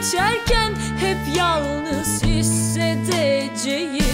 [0.07, 4.06] Geçerken hep yalnız hissedeceğiz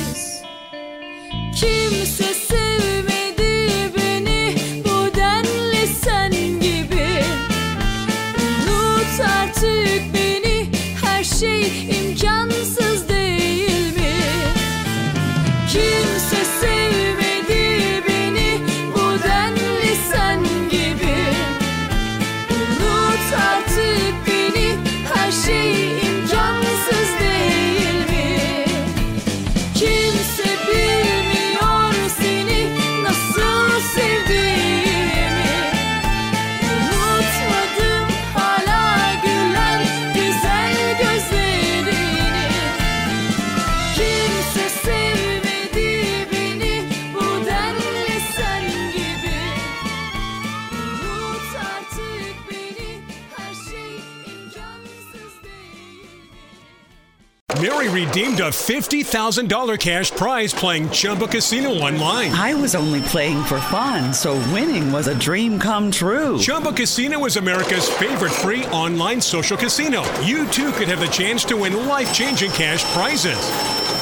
[58.40, 62.32] a $50,000 cash prize playing Chumba Casino online.
[62.32, 66.38] I was only playing for fun, so winning was a dream come true.
[66.38, 70.02] Chumba Casino is America's favorite free online social casino.
[70.20, 73.38] You too could have the chance to win life changing cash prizes.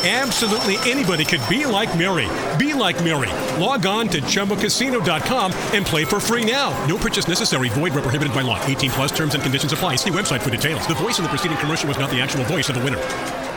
[0.02, 2.28] Absolutely anybody could be like Mary.
[2.58, 3.28] Be like Mary.
[3.62, 6.70] Log on to ChumboCasino.com and play for free now.
[6.86, 7.68] No purchase necessary.
[7.68, 8.58] Void where prohibited by law.
[8.64, 9.96] 18 plus terms and conditions apply.
[9.96, 10.86] See website for details.
[10.86, 13.49] The voice in the preceding commercial was not the actual voice of the winner.